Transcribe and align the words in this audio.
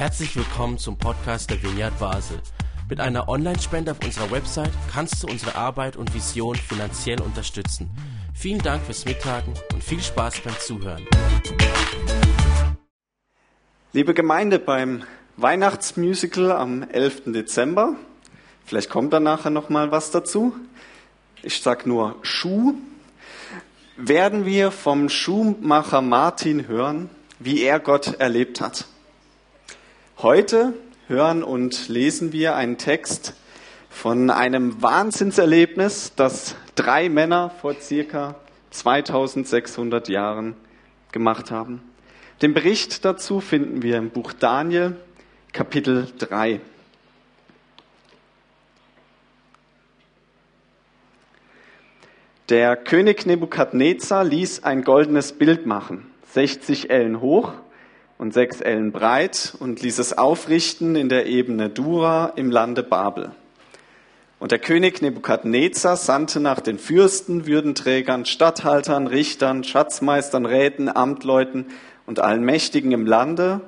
Herzlich 0.00 0.34
willkommen 0.34 0.78
zum 0.78 0.96
Podcast 0.96 1.50
der 1.50 1.62
Vineyard 1.62 1.98
Basel. 1.98 2.38
Mit 2.88 3.00
einer 3.00 3.28
Online-Spende 3.28 3.90
auf 3.90 3.98
unserer 4.02 4.30
Website 4.30 4.70
kannst 4.90 5.22
du 5.22 5.26
unsere 5.26 5.56
Arbeit 5.56 5.98
und 5.98 6.14
Vision 6.14 6.56
finanziell 6.56 7.20
unterstützen. 7.20 7.90
Vielen 8.32 8.62
Dank 8.62 8.82
fürs 8.82 9.04
Mittagen 9.04 9.52
und 9.74 9.84
viel 9.84 10.00
Spaß 10.00 10.40
beim 10.40 10.58
Zuhören. 10.58 11.06
Liebe 13.92 14.14
Gemeinde, 14.14 14.58
beim 14.58 15.02
Weihnachtsmusical 15.36 16.52
am 16.52 16.82
11. 16.82 17.24
Dezember, 17.26 17.94
vielleicht 18.64 18.88
kommt 18.88 19.12
da 19.12 19.20
nachher 19.20 19.50
noch 19.50 19.68
mal 19.68 19.90
was 19.90 20.10
dazu. 20.10 20.54
Ich 21.42 21.60
sag 21.60 21.86
nur 21.86 22.16
Schuh. 22.22 22.72
Werden 23.98 24.46
wir 24.46 24.70
vom 24.70 25.10
Schuhmacher 25.10 26.00
Martin 26.00 26.68
hören, 26.68 27.10
wie 27.38 27.60
er 27.60 27.78
Gott 27.78 28.18
erlebt 28.18 28.62
hat. 28.62 28.86
Heute 30.22 30.74
hören 31.06 31.42
und 31.42 31.88
lesen 31.88 32.30
wir 32.34 32.54
einen 32.54 32.76
Text 32.76 33.32
von 33.88 34.28
einem 34.28 34.82
Wahnsinnserlebnis, 34.82 36.12
das 36.14 36.56
drei 36.74 37.08
Männer 37.08 37.48
vor 37.48 37.72
circa 37.80 38.34
2600 38.68 40.10
Jahren 40.10 40.56
gemacht 41.10 41.50
haben. 41.50 41.80
Den 42.42 42.52
Bericht 42.52 43.06
dazu 43.06 43.40
finden 43.40 43.82
wir 43.82 43.96
im 43.96 44.10
Buch 44.10 44.34
Daniel, 44.34 44.94
Kapitel 45.54 46.08
3. 46.18 46.60
Der 52.50 52.76
König 52.76 53.24
Nebukadnezar 53.24 54.24
ließ 54.24 54.64
ein 54.64 54.84
goldenes 54.84 55.32
Bild 55.32 55.64
machen, 55.64 56.12
60 56.26 56.90
Ellen 56.90 57.22
hoch 57.22 57.54
und 58.20 58.34
sechs 58.34 58.60
Ellen 58.60 58.92
breit 58.92 59.54
und 59.60 59.80
ließ 59.80 59.98
es 59.98 60.18
aufrichten 60.18 60.94
in 60.94 61.08
der 61.08 61.24
Ebene 61.24 61.70
Dura 61.70 62.34
im 62.36 62.50
Lande 62.50 62.82
Babel. 62.82 63.30
Und 64.38 64.52
der 64.52 64.58
König 64.58 65.00
Nebukadnezar 65.00 65.96
sandte 65.96 66.38
nach 66.38 66.60
den 66.60 66.78
Fürsten, 66.78 67.46
Würdenträgern, 67.46 68.26
Statthaltern, 68.26 69.06
Richtern, 69.06 69.64
Schatzmeistern, 69.64 70.44
Räten, 70.44 70.94
Amtleuten 70.94 71.64
und 72.04 72.20
allen 72.20 72.44
Mächtigen 72.44 72.92
im 72.92 73.06
Lande, 73.06 73.62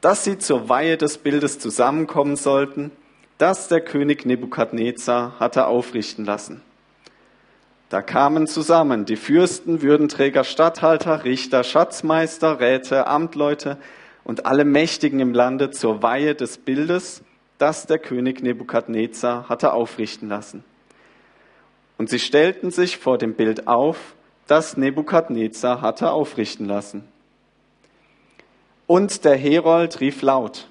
dass 0.00 0.22
sie 0.22 0.38
zur 0.38 0.68
Weihe 0.68 0.96
des 0.96 1.18
Bildes 1.18 1.58
zusammenkommen 1.58 2.36
sollten, 2.36 2.92
das 3.38 3.66
der 3.66 3.80
König 3.80 4.24
Nebukadnezar 4.24 5.40
hatte 5.40 5.66
aufrichten 5.66 6.24
lassen. 6.24 6.62
Da 7.88 8.02
kamen 8.02 8.48
zusammen 8.48 9.04
die 9.04 9.16
Fürsten, 9.16 9.80
Würdenträger, 9.80 10.42
Statthalter, 10.42 11.24
Richter, 11.24 11.62
Schatzmeister, 11.62 12.58
Räte, 12.58 13.06
Amtleute 13.06 13.78
und 14.24 14.44
alle 14.44 14.64
Mächtigen 14.64 15.20
im 15.20 15.32
Lande 15.32 15.70
zur 15.70 16.02
Weihe 16.02 16.34
des 16.34 16.58
Bildes, 16.58 17.22
das 17.58 17.86
der 17.86 18.00
König 18.00 18.42
Nebukadnezar 18.42 19.48
hatte 19.48 19.72
aufrichten 19.72 20.28
lassen. 20.28 20.64
Und 21.96 22.10
sie 22.10 22.18
stellten 22.18 22.72
sich 22.72 22.98
vor 22.98 23.18
dem 23.18 23.34
Bild 23.34 23.68
auf, 23.68 24.14
das 24.48 24.76
Nebukadnezar 24.76 25.80
hatte 25.80 26.10
aufrichten 26.10 26.66
lassen. 26.66 27.06
Und 28.88 29.24
der 29.24 29.36
Herold 29.36 30.00
rief 30.00 30.22
laut, 30.22 30.68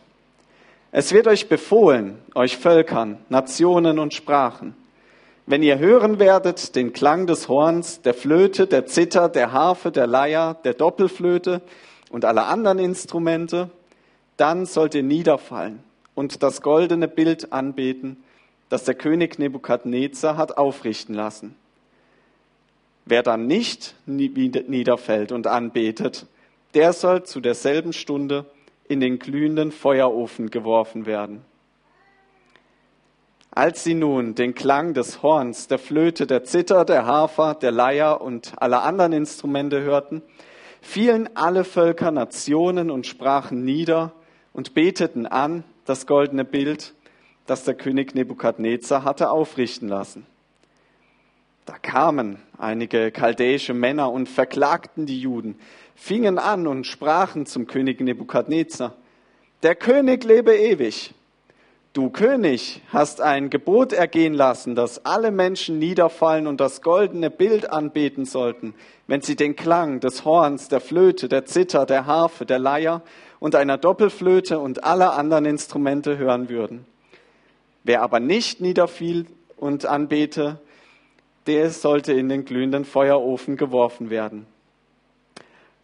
es 0.91 1.13
wird 1.13 1.27
euch 1.27 1.49
befohlen, 1.49 2.17
euch 2.35 2.57
Völkern, 2.57 3.17
Nationen 3.29 3.99
und 3.99 4.13
Sprachen, 4.13 4.75
wenn 5.47 5.61
ihr 5.61 5.77
hören 5.77 6.17
werdet 6.19 6.75
den 6.75 6.91
Klang 6.93 7.27
des 7.27 7.47
Horns, 7.47 8.01
der 8.01 8.13
Flöte, 8.13 8.65
der 8.65 8.87
Zither, 8.87 9.29
der 9.29 9.51
Harfe, 9.51 9.91
der 9.91 10.07
Leier, 10.07 10.55
der 10.63 10.73
Doppelflöte 10.73 11.61
und 12.09 12.25
aller 12.25 12.47
anderen 12.47 12.79
Instrumente, 12.79 13.69
dann 14.37 14.65
sollt 14.65 14.95
ihr 14.95 15.03
niederfallen 15.03 15.83
und 16.15 16.41
das 16.41 16.61
goldene 16.61 17.07
Bild 17.07 17.53
anbeten, 17.53 18.17
das 18.69 18.85
der 18.85 18.95
König 18.95 19.37
Nebukadnezar 19.37 20.37
hat 20.37 20.57
aufrichten 20.57 21.13
lassen. 21.13 21.55
Wer 23.05 23.21
dann 23.21 23.45
nicht 23.45 23.93
niederfällt 24.07 25.31
und 25.31 25.45
anbetet, 25.45 26.25
der 26.73 26.91
soll 26.91 27.23
zu 27.23 27.39
derselben 27.39 27.93
Stunde 27.93 28.45
in 28.87 28.99
den 28.99 29.19
glühenden 29.19 29.71
Feuerofen 29.71 30.49
geworfen 30.49 31.05
werden. 31.05 31.41
Als 33.57 33.85
sie 33.85 33.93
nun 33.93 34.35
den 34.35 34.53
Klang 34.53 34.93
des 34.93 35.23
Horns, 35.23 35.69
der 35.69 35.79
Flöte, 35.79 36.27
der 36.27 36.43
Zither, 36.43 36.83
der 36.83 37.05
Hafer, 37.05 37.55
der 37.55 37.71
Leier 37.71 38.19
und 38.19 38.51
aller 38.61 38.83
anderen 38.83 39.13
Instrumente 39.13 39.79
hörten, 39.81 40.21
fielen 40.81 41.29
alle 41.37 41.63
Völker, 41.63 42.11
Nationen 42.11 42.91
und 42.91 43.07
Sprachen 43.07 43.63
nieder 43.63 44.11
und 44.51 44.73
beteten 44.73 45.25
an 45.25 45.63
das 45.85 46.05
goldene 46.05 46.43
Bild, 46.43 46.93
das 47.45 47.63
der 47.63 47.75
König 47.75 48.13
Nebukadnezar 48.13 49.05
hatte 49.05 49.29
aufrichten 49.29 49.87
lassen. 49.87 50.25
Da 51.65 51.77
kamen 51.77 52.39
einige 52.57 53.09
chaldäische 53.09 53.73
Männer 53.73 54.11
und 54.11 54.27
verklagten 54.27 55.05
die 55.05 55.21
Juden, 55.21 55.57
fingen 55.95 56.39
an 56.39 56.67
und 56.67 56.85
sprachen 56.85 57.45
zum 57.45 57.67
König 57.67 58.01
Nebukadnezar, 58.01 58.95
der 59.63 59.75
König 59.75 60.25
lebe 60.25 60.53
ewig. 60.53 61.14
Du 61.95 62.09
König 62.09 62.81
hast 62.91 63.21
ein 63.21 63.49
Gebot 63.49 63.93
ergehen 63.93 64.33
lassen, 64.33 64.75
dass 64.75 65.05
alle 65.05 65.31
Menschen 65.31 65.79
niederfallen 65.79 66.45
und 66.45 66.59
das 66.59 66.81
goldene 66.81 67.29
Bild 67.29 67.71
anbeten 67.71 68.25
sollten, 68.25 68.73
wenn 69.07 69.21
sie 69.21 69.37
den 69.37 69.55
Klang 69.55 70.01
des 70.01 70.25
Horns, 70.25 70.67
der 70.67 70.81
Flöte, 70.81 71.29
der 71.29 71.45
Zither, 71.45 71.85
der 71.85 72.05
Harfe, 72.05 72.45
der 72.45 72.59
Leier 72.59 73.01
und 73.39 73.55
einer 73.55 73.77
Doppelflöte 73.77 74.59
und 74.59 74.83
aller 74.83 75.17
anderen 75.17 75.45
Instrumente 75.45 76.17
hören 76.17 76.49
würden. 76.49 76.85
Wer 77.85 78.01
aber 78.01 78.19
nicht 78.19 78.59
niederfiel 78.59 79.25
und 79.55 79.85
anbete, 79.85 80.59
der 81.47 81.69
sollte 81.69 82.11
in 82.11 82.27
den 82.27 82.43
glühenden 82.43 82.83
Feuerofen 82.83 83.55
geworfen 83.55 84.09
werden. 84.09 84.47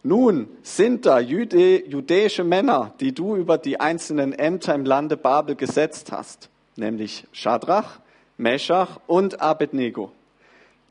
Nun 0.04 0.48
sind 0.62 1.06
da 1.06 1.20
Judä 1.20 1.84
jüdische 1.86 2.42
Männer, 2.42 2.92
die 2.98 3.14
du 3.14 3.36
über 3.36 3.56
die 3.56 3.78
einzelnen 3.78 4.32
Ämter 4.32 4.74
im 4.74 4.84
Lande 4.84 5.16
Babel 5.16 5.54
gesetzt 5.54 6.10
hast, 6.10 6.48
nämlich 6.74 7.26
Schadrach, 7.30 8.00
Meschach 8.36 8.98
und 9.06 9.40
Abednego. 9.40 10.10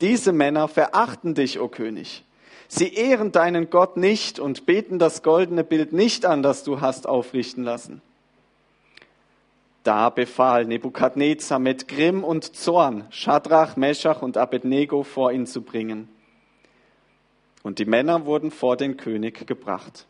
Diese 0.00 0.32
Männer 0.32 0.66
verachten 0.66 1.34
dich, 1.34 1.60
o 1.60 1.68
König. 1.68 2.24
Sie 2.68 2.94
ehren 2.94 3.32
deinen 3.32 3.68
Gott 3.68 3.98
nicht 3.98 4.38
und 4.40 4.64
beten 4.64 4.98
das 4.98 5.22
goldene 5.22 5.62
Bild 5.62 5.92
nicht 5.92 6.24
an, 6.24 6.42
das 6.42 6.64
du 6.64 6.80
hast 6.80 7.06
aufrichten 7.06 7.64
lassen. 7.64 8.00
Da 9.84 10.08
befahl 10.08 10.64
Nebukadnezar 10.64 11.58
mit 11.58 11.86
Grimm 11.86 12.24
und 12.24 12.56
Zorn, 12.56 13.04
Schadrach, 13.10 13.76
Meschach 13.76 14.22
und 14.22 14.38
Abednego 14.38 15.02
vor 15.02 15.32
ihn 15.32 15.46
zu 15.46 15.60
bringen. 15.60 16.08
Und 17.62 17.78
die 17.78 17.84
Männer 17.84 18.26
wurden 18.26 18.50
vor 18.50 18.76
den 18.76 18.96
König 18.96 19.46
gebracht. 19.46 20.06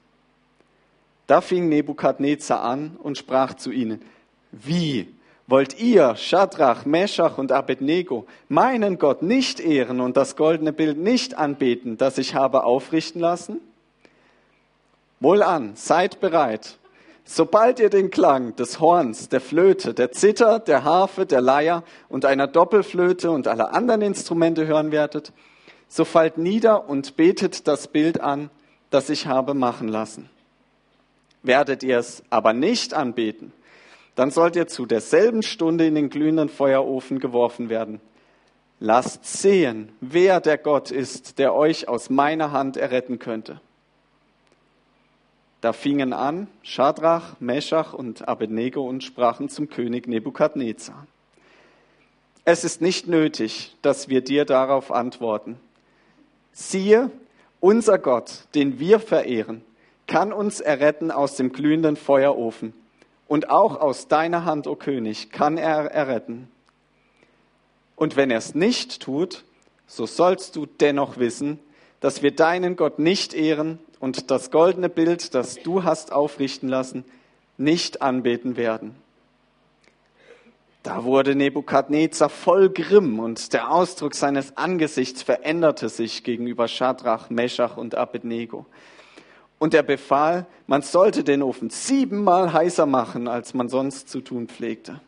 Da 1.27 1.41
fing 1.41 1.69
Nebukadnezar 1.69 2.63
an 2.63 2.97
und 3.03 3.19
sprach 3.19 3.55
zu 3.55 3.71
ihnen, 3.71 4.03
wie 4.51 5.09
wollt 5.47 5.79
ihr, 5.81 6.17
Schadrach, 6.17 6.87
Meschach 6.87 7.39
und 7.39 7.53
Abednego, 7.53 8.27
meinen 8.49 8.99
Gott 8.99 9.23
nicht 9.23 9.61
ehren 9.61 10.01
und 10.01 10.17
das 10.17 10.37
goldene 10.37 10.73
Bild 10.73 10.99
nicht 10.99 11.37
anbeten, 11.37 11.97
das 11.99 12.19
ich 12.19 12.35
habe 12.35 12.65
aufrichten 12.65 13.21
lassen? 13.21 13.61
Wohlan, 15.21 15.73
seid 15.75 16.21
bereit. 16.21 16.79
Sobald 17.25 17.79
ihr 17.79 17.91
den 17.91 18.11
Klang 18.11 18.57
des 18.57 18.81
Horns, 18.81 19.29
der 19.29 19.41
Flöte, 19.41 19.95
der 19.95 20.11
Zither, 20.11 20.59
der 20.59 20.85
Harfe, 20.85 21.25
der 21.25 21.41
Leier 21.41 21.85
und 22.09 22.25
einer 22.25 22.49
Doppelflöte 22.49 23.31
und 23.31 23.47
aller 23.47 23.75
anderen 23.75 24.03
Instrumente 24.03 24.67
hören 24.67 24.91
werdet, 24.91 25.33
so 25.93 26.07
fallt 26.07 26.39
nieder 26.39 26.89
und 26.89 27.17
betet 27.19 27.69
das 27.69 27.87
Bild 27.87 28.19
an, 28.19 28.49
das 28.89 29.11
ich 29.11 29.27
habe 29.27 29.53
machen 29.53 29.89
lassen. 29.89 30.31
Werdet 31.43 31.83
ihr 31.83 31.99
es 31.99 32.23
aber 32.31 32.55
nicht 32.55 32.95
anbeten, 32.95 33.53
dann 34.15 34.31
sollt 34.31 34.57
ihr 34.57 34.67
zu 34.67 34.87
derselben 34.87 35.43
Stunde 35.43 35.87
in 35.87 35.95
den 35.95 36.09
glühenden 36.09 36.49
Feuerofen 36.49 37.19
geworfen 37.19 37.69
werden. 37.69 38.01
Lasst 38.81 39.27
sehen, 39.27 39.93
wer 40.01 40.41
der 40.41 40.57
Gott 40.57 40.91
ist, 40.91 41.39
der 41.39 41.55
euch 41.55 41.89
aus 41.89 42.09
meiner 42.09 42.53
Hand 42.53 42.79
erretten 42.79 43.19
könnte. 43.19 43.61
Da 45.61 45.75
fingen 45.75 46.15
an 46.15 46.49
Schadrach, 46.63 47.39
Meschach 47.39 47.93
und 47.93 48.27
Abednego 48.27 48.89
und 48.89 49.05
sprachen 49.05 49.51
zum 49.51 49.69
König 49.69 50.09
Nebukadnezar. 50.09 51.07
Es 52.47 52.65
ist 52.65 52.81
nicht 52.81 53.09
nötig, 53.09 53.77
dass 53.83 54.09
wir 54.09 54.23
dir 54.23 54.47
darauf 54.47 54.91
antworten 54.91 55.61
Siehe, 56.53 57.11
unser 57.61 57.99
Gott, 57.99 58.45
den 58.55 58.79
wir 58.79 59.01
verehren, 59.01 59.63
kann 60.07 60.33
uns 60.33 60.61
erretten 60.61 61.11
aus 61.11 61.37
dem 61.37 61.53
glühenden 61.53 61.97
Feuerofen. 61.97 62.75
Und 63.29 63.49
auch 63.49 63.81
aus 63.81 64.09
deiner 64.09 64.45
Hand, 64.45 64.67
o 64.67 64.73
oh 64.73 64.77
König, 64.77 65.31
kann 65.31 65.57
er 65.57 65.91
erretten. 65.91 66.49
Und 67.97 68.17
wenn 68.17 68.31
er 68.31 68.39
es 68.39 68.55
nicht 68.55 69.01
tut, 69.01 69.45
so 69.87 70.07
sollst 70.07 70.57
du 70.57 70.67
dennoch 70.67 71.17
wissen, 71.17 71.59
dass 72.01 72.23
wir 72.23 72.35
deinen 72.35 72.77
Gott 72.77 72.99
nicht 72.99 73.33
ehren 73.33 73.79
und 74.01 74.31
das 74.31 74.51
goldene 74.51 74.89
Bild, 74.89 75.35
das 75.35 75.57
du 75.63 75.85
hast 75.85 76.13
aufrichten 76.13 76.69
lassen, 76.69 77.05
nicht 77.57 78.03
anbeten 78.03 78.57
werden. 78.57 78.97
Da 80.83 81.05
wurde 81.05 81.37
Nebukadnezar 81.37 82.29
voll 82.29 82.69
Grimm 82.69 83.21
und 83.21 83.53
der 83.53 83.71
Ausdruck 83.71 84.17
seines 84.17 84.57
Angesichts 84.57 85.23
veränderte 85.23 85.89
sich 85.89 86.25
gegenüber 86.25 86.67
Schadrach, 86.67 87.31
Meschach 87.31 87.77
und 87.77 87.95
Abednego. 87.95 88.67
Und 89.61 89.75
er 89.75 89.85
befahl, 89.85 90.47
man 90.67 90.83
sollte 90.83 91.23
den 91.23 91.41
Ofen 91.41 91.71
siebenmal 91.71 92.53
heißer 92.53 92.87
machen, 92.87 93.29
als 93.29 93.55
man 93.55 93.69
sonst 93.69 94.09
zu 94.09 94.21
tun 94.21 94.49
pflegte. 94.49 95.01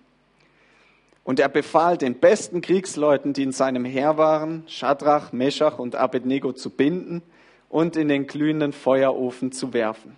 Und 1.25 1.41
er 1.41 1.49
befahl 1.49 1.99
den 1.99 2.21
besten 2.21 2.61
Kriegsleuten, 2.61 3.33
die 3.33 3.43
in 3.43 3.51
seinem 3.53 3.85
Heer 3.85 4.17
waren, 4.17 4.63
Schadrach, 4.69 5.33
Meschach 5.33 5.81
und 5.81 5.97
Abednego 5.97 6.53
zu 6.53 6.71
binden 6.71 7.23
und 7.69 7.97
in 7.97 8.07
den 8.07 8.29
glühenden 8.29 8.73
Feuerofen 8.73 9.51
zu 9.51 9.73
werfen. 9.73 10.17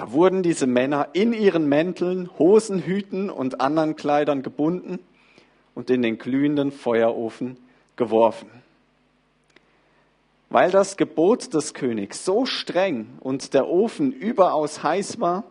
Da 0.00 0.12
wurden 0.12 0.42
diese 0.42 0.66
Männer 0.66 1.08
in 1.12 1.34
ihren 1.34 1.68
Mänteln, 1.68 2.30
Hosen, 2.38 2.78
Hüten 2.78 3.28
und 3.28 3.60
anderen 3.60 3.96
Kleidern 3.96 4.42
gebunden 4.42 4.98
und 5.74 5.90
in 5.90 6.00
den 6.00 6.16
glühenden 6.16 6.72
Feuerofen 6.72 7.58
geworfen. 7.96 8.48
Weil 10.48 10.70
das 10.70 10.96
Gebot 10.96 11.52
des 11.52 11.74
Königs 11.74 12.24
so 12.24 12.46
streng 12.46 13.08
und 13.20 13.52
der 13.52 13.68
Ofen 13.68 14.10
überaus 14.10 14.82
heiß 14.82 15.20
war, 15.20 15.44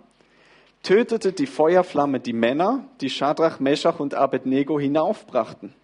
tötete 0.81 1.31
die 1.31 1.45
Feuerflamme 1.45 2.19
die 2.19 2.33
Männer, 2.33 2.85
die 3.01 3.11
Schadrach, 3.11 3.59
Meschach 3.59 3.99
und 3.99 4.15
Abednego 4.15 4.79
hinaufbrachten. 4.79 5.75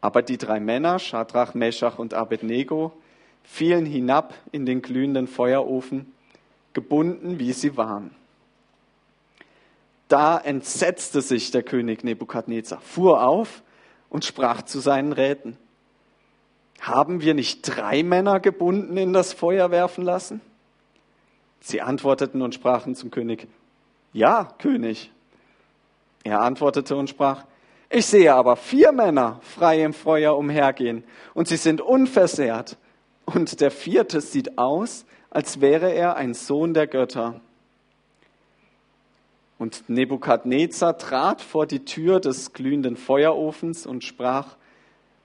Aber 0.00 0.22
die 0.22 0.38
drei 0.38 0.60
Männer, 0.60 1.00
Schadrach, 1.00 1.54
Meschach 1.54 1.98
und 1.98 2.14
Abednego, 2.14 2.92
fielen 3.42 3.84
hinab 3.84 4.34
in 4.52 4.64
den 4.64 4.80
glühenden 4.80 5.26
Feuerofen 5.26 6.14
gebunden, 6.72 7.38
wie 7.38 7.52
sie 7.52 7.76
waren. 7.76 8.10
Da 10.08 10.38
entsetzte 10.38 11.20
sich 11.20 11.50
der 11.50 11.62
König 11.62 12.02
Nebukadnezar, 12.02 12.80
fuhr 12.80 13.26
auf 13.26 13.62
und 14.08 14.24
sprach 14.24 14.62
zu 14.62 14.80
seinen 14.80 15.12
Räten, 15.12 15.58
haben 16.80 17.20
wir 17.20 17.34
nicht 17.34 17.62
drei 17.62 18.02
Männer 18.02 18.40
gebunden 18.40 18.96
in 18.96 19.12
das 19.12 19.32
Feuer 19.32 19.70
werfen 19.70 20.04
lassen? 20.04 20.40
Sie 21.60 21.82
antworteten 21.82 22.40
und 22.40 22.54
sprachen 22.54 22.94
zum 22.94 23.10
König, 23.10 23.48
ja, 24.12 24.44
König. 24.58 25.10
Er 26.24 26.40
antwortete 26.40 26.96
und 26.96 27.10
sprach, 27.10 27.44
ich 27.90 28.06
sehe 28.06 28.34
aber 28.34 28.56
vier 28.56 28.92
Männer 28.92 29.40
frei 29.42 29.82
im 29.82 29.92
Feuer 29.92 30.36
umhergehen 30.36 31.04
und 31.34 31.48
sie 31.48 31.56
sind 31.56 31.80
unversehrt. 31.80 32.76
Und 33.24 33.60
der 33.60 33.70
vierte 33.70 34.20
sieht 34.20 34.56
aus, 34.56 35.04
als 35.30 35.60
wäre 35.60 35.92
er 35.92 36.16
ein 36.16 36.34
Sohn 36.34 36.74
der 36.74 36.86
Götter. 36.86 37.40
Und 39.58 39.88
Nebukadnezar 39.88 40.98
trat 40.98 41.42
vor 41.42 41.66
die 41.66 41.84
Tür 41.84 42.20
des 42.20 42.52
glühenden 42.52 42.96
Feuerofens 42.96 43.86
und 43.86 44.04
sprach, 44.04 44.56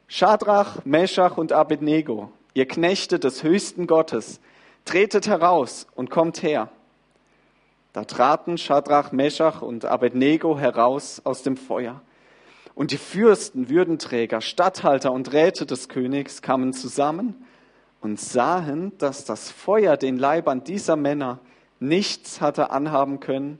Schadrach, 0.08 0.84
Meschach 0.86 1.38
und 1.38 1.54
Abednego, 1.54 2.32
ihr 2.54 2.68
Knechte 2.68 3.20
des 3.20 3.44
höchsten 3.44 3.88
Gottes, 3.88 4.42
tretet 4.86 5.28
heraus 5.28 5.88
und 5.96 6.10
kommt 6.10 6.42
her. 6.44 6.70
Da 7.94 8.06
traten 8.06 8.58
Schadrach, 8.58 9.12
Meschach 9.12 9.62
und 9.62 9.86
Abednego 9.86 10.58
heraus 10.58 11.22
aus 11.24 11.44
dem 11.44 11.56
Feuer. 11.56 12.02
Und 12.74 12.90
die 12.90 12.98
Fürsten, 12.98 13.70
Würdenträger, 13.70 14.42
Statthalter 14.42 15.12
und 15.12 15.32
Räte 15.32 15.68
des 15.68 15.90
Königs 15.90 16.42
kamen 16.42 16.74
zusammen 16.74 17.46
und 18.04 18.20
sahen, 18.20 18.92
dass 18.98 19.24
das 19.24 19.50
Feuer 19.50 19.96
den 19.96 20.18
Leibern 20.18 20.64
dieser 20.64 20.98
Männer 20.98 21.40
nichts 21.80 22.42
hatte 22.42 22.70
anhaben 22.70 23.22
können 23.22 23.60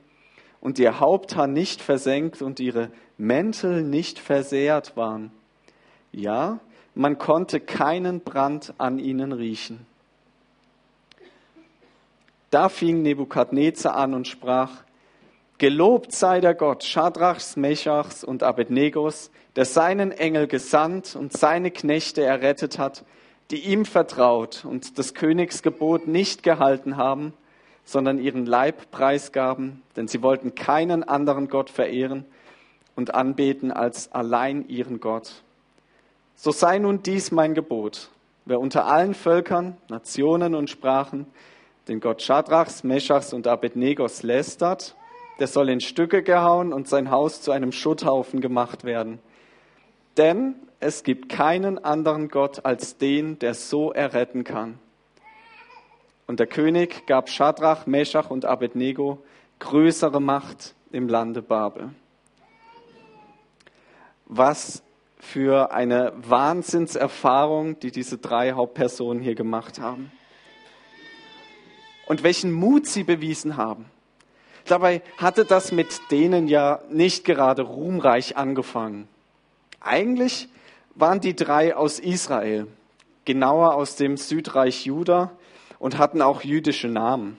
und 0.60 0.78
ihr 0.78 1.00
Haupthaar 1.00 1.46
nicht 1.46 1.80
versenkt 1.80 2.42
und 2.42 2.60
ihre 2.60 2.90
Mäntel 3.16 3.82
nicht 3.82 4.18
versehrt 4.18 4.96
waren. 4.98 5.32
Ja, 6.12 6.60
man 6.94 7.18
konnte 7.18 7.58
keinen 7.58 8.20
Brand 8.20 8.74
an 8.76 8.98
ihnen 8.98 9.32
riechen. 9.32 9.86
Da 12.50 12.68
fing 12.68 13.02
Nebukadnezar 13.02 13.96
an 13.96 14.14
und 14.14 14.28
sprach, 14.28 14.70
Gelobt 15.56 16.12
sei 16.12 16.40
der 16.40 16.54
Gott 16.54 16.84
Schadrachs, 16.84 17.56
Meshachs 17.56 18.24
und 18.24 18.42
Abednegos, 18.42 19.30
der 19.56 19.64
seinen 19.64 20.12
Engel 20.12 20.48
gesandt 20.48 21.16
und 21.16 21.32
seine 21.32 21.70
Knechte 21.70 22.22
errettet 22.22 22.78
hat, 22.78 23.04
die 23.50 23.60
ihm 23.60 23.84
vertraut 23.84 24.64
und 24.64 24.98
das 24.98 25.14
Königsgebot 25.14 26.06
nicht 26.06 26.42
gehalten 26.42 26.96
haben, 26.96 27.32
sondern 27.84 28.18
ihren 28.18 28.46
Leib 28.46 28.90
preisgaben, 28.90 29.82
denn 29.96 30.08
sie 30.08 30.22
wollten 30.22 30.54
keinen 30.54 31.02
anderen 31.02 31.48
Gott 31.48 31.70
verehren 31.70 32.24
und 32.96 33.14
anbeten 33.14 33.70
als 33.70 34.12
allein 34.12 34.68
ihren 34.68 35.00
Gott. 35.00 35.42
So 36.36 36.50
sei 36.50 36.78
nun 36.78 37.02
dies 37.02 37.30
mein 37.30 37.54
Gebot. 37.54 38.10
Wer 38.46 38.60
unter 38.60 38.86
allen 38.86 39.14
Völkern, 39.14 39.76
Nationen 39.88 40.54
und 40.54 40.70
Sprachen 40.70 41.26
den 41.88 42.00
Gott 42.00 42.22
Schadrachs, 42.22 42.82
Meschachs 42.82 43.32
und 43.32 43.46
Abednegos 43.46 44.22
lästert, 44.22 44.94
der 45.38 45.46
soll 45.46 45.68
in 45.68 45.80
Stücke 45.80 46.22
gehauen 46.22 46.72
und 46.72 46.88
sein 46.88 47.10
Haus 47.10 47.42
zu 47.42 47.50
einem 47.50 47.72
Schutthaufen 47.72 48.40
gemacht 48.40 48.84
werden. 48.84 49.18
Denn 50.16 50.54
es 50.84 51.02
gibt 51.02 51.30
keinen 51.30 51.82
anderen 51.82 52.28
Gott 52.28 52.66
als 52.66 52.98
den, 52.98 53.38
der 53.38 53.54
so 53.54 53.90
erretten 53.90 54.44
kann. 54.44 54.78
Und 56.26 56.40
der 56.40 56.46
König 56.46 57.06
gab 57.06 57.30
Schadrach, 57.30 57.86
Meschach 57.86 58.28
und 58.28 58.44
Abednego 58.44 59.24
größere 59.60 60.20
Macht 60.20 60.74
im 60.92 61.08
Lande 61.08 61.40
Babel. 61.40 61.94
Was 64.26 64.82
für 65.18 65.72
eine 65.72 66.12
Wahnsinnserfahrung, 66.16 67.80
die 67.80 67.90
diese 67.90 68.18
drei 68.18 68.52
Hauptpersonen 68.52 69.22
hier 69.22 69.34
gemacht 69.34 69.80
haben. 69.80 70.12
Und 72.06 72.22
welchen 72.22 72.52
Mut 72.52 72.86
sie 72.86 73.04
bewiesen 73.04 73.56
haben. 73.56 73.86
Dabei 74.66 75.00
hatte 75.16 75.46
das 75.46 75.72
mit 75.72 76.10
denen 76.10 76.46
ja 76.46 76.82
nicht 76.90 77.24
gerade 77.24 77.62
ruhmreich 77.62 78.36
angefangen. 78.36 79.08
Eigentlich 79.80 80.48
waren 80.94 81.20
die 81.20 81.34
drei 81.34 81.76
aus 81.76 81.98
Israel, 81.98 82.66
genauer 83.24 83.74
aus 83.74 83.96
dem 83.96 84.16
Südreich 84.16 84.86
Juda 84.86 85.32
und 85.78 85.98
hatten 85.98 86.22
auch 86.22 86.42
jüdische 86.42 86.88
Namen. 86.88 87.36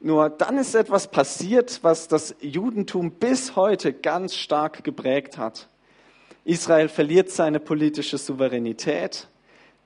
Nur 0.00 0.28
dann 0.28 0.58
ist 0.58 0.74
etwas 0.74 1.10
passiert, 1.10 1.80
was 1.82 2.08
das 2.08 2.34
Judentum 2.40 3.12
bis 3.12 3.56
heute 3.56 3.92
ganz 3.92 4.34
stark 4.34 4.84
geprägt 4.84 5.38
hat. 5.38 5.68
Israel 6.44 6.88
verliert 6.88 7.30
seine 7.30 7.58
politische 7.58 8.18
Souveränität. 8.18 9.26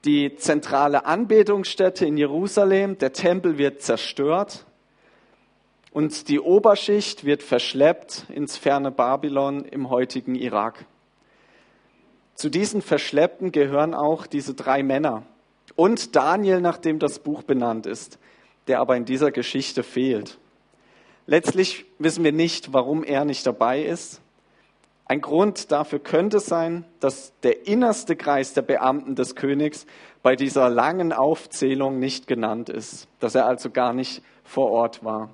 Die 0.05 0.35
zentrale 0.37 1.05
Anbetungsstätte 1.07 2.07
in 2.07 2.17
Jerusalem, 2.17 2.99
der 2.99 3.13
Tempel 3.13 3.57
wird 3.57 3.83
zerstört 3.83 4.67
und 5.93 6.29
die 6.29 6.41
Oberschicht 6.41 7.25
wird 7.25 7.43
verschleppt 7.43 8.27
ins 8.29 8.57
ferne 8.57 8.91
Babylon 8.91 9.65
im 9.65 9.91
heutigen 9.91 10.35
Irak. 10.35 10.87
Zu 12.35 12.49
diesen 12.49 12.83
Verschleppten 12.83 13.53
gehören 13.53 13.95
auch 13.95 14.27
diese 14.27 14.55
drei 14.55 14.83
Männer 14.83 15.25
und 15.77 16.17
Daniel, 16.17 16.61
nach 16.61 16.79
dem 16.79 16.99
das 16.99 17.19
Buch 17.19 17.43
benannt 17.43 17.87
ist, 17.87 18.19
der 18.67 18.81
aber 18.81 18.97
in 18.97 19.05
dieser 19.05 19.31
Geschichte 19.31 19.83
fehlt. 19.83 20.39
Letztlich 21.27 21.87
wissen 21.99 22.25
wir 22.25 22.33
nicht, 22.33 22.73
warum 22.73 23.05
er 23.05 23.25
nicht 23.25 23.47
dabei 23.47 23.83
ist. 23.83 24.21
Ein 25.05 25.21
Grund 25.21 25.73
dafür 25.73 25.99
könnte 25.99 26.39
sein, 26.39 26.85
dass 27.01 27.33
der 27.43 27.67
innerste 27.67 28.15
Kreis 28.15 28.53
der 28.53 28.63
Beamten 28.63 29.17
des 29.17 29.35
Königs 29.35 29.87
bei 30.23 30.37
dieser 30.37 30.71
langen 30.71 31.13
Aufzählung 31.13 31.99
nicht 31.99 32.27
genannt 32.27 32.69
ist, 32.69 33.09
dass 33.19 33.35
er 33.35 33.47
also 33.47 33.71
gar 33.71 33.93
nicht 33.93 34.23
vor 34.45 34.71
Ort 34.71 35.05
war. 35.05 35.31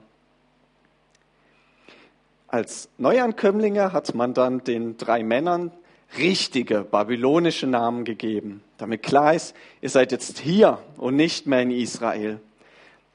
Als 2.48 2.88
Neuankömmlinge 2.96 3.92
hat 3.92 4.14
man 4.14 4.32
dann 4.32 4.64
den 4.64 4.96
drei 4.96 5.22
Männern 5.22 5.72
richtige 6.16 6.82
babylonische 6.82 7.66
Namen 7.66 8.04
gegeben, 8.04 8.62
damit 8.78 9.02
klar 9.02 9.34
ist, 9.34 9.54
ihr 9.80 9.90
seid 9.90 10.12
jetzt 10.12 10.38
hier 10.38 10.78
und 10.96 11.16
nicht 11.16 11.46
mehr 11.46 11.62
in 11.62 11.70
Israel. 11.70 12.40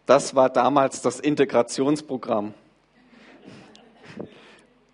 Das 0.06 0.36
war 0.36 0.50
damals 0.50 1.02
das 1.02 1.20
Integrationsprogramm. 1.20 2.54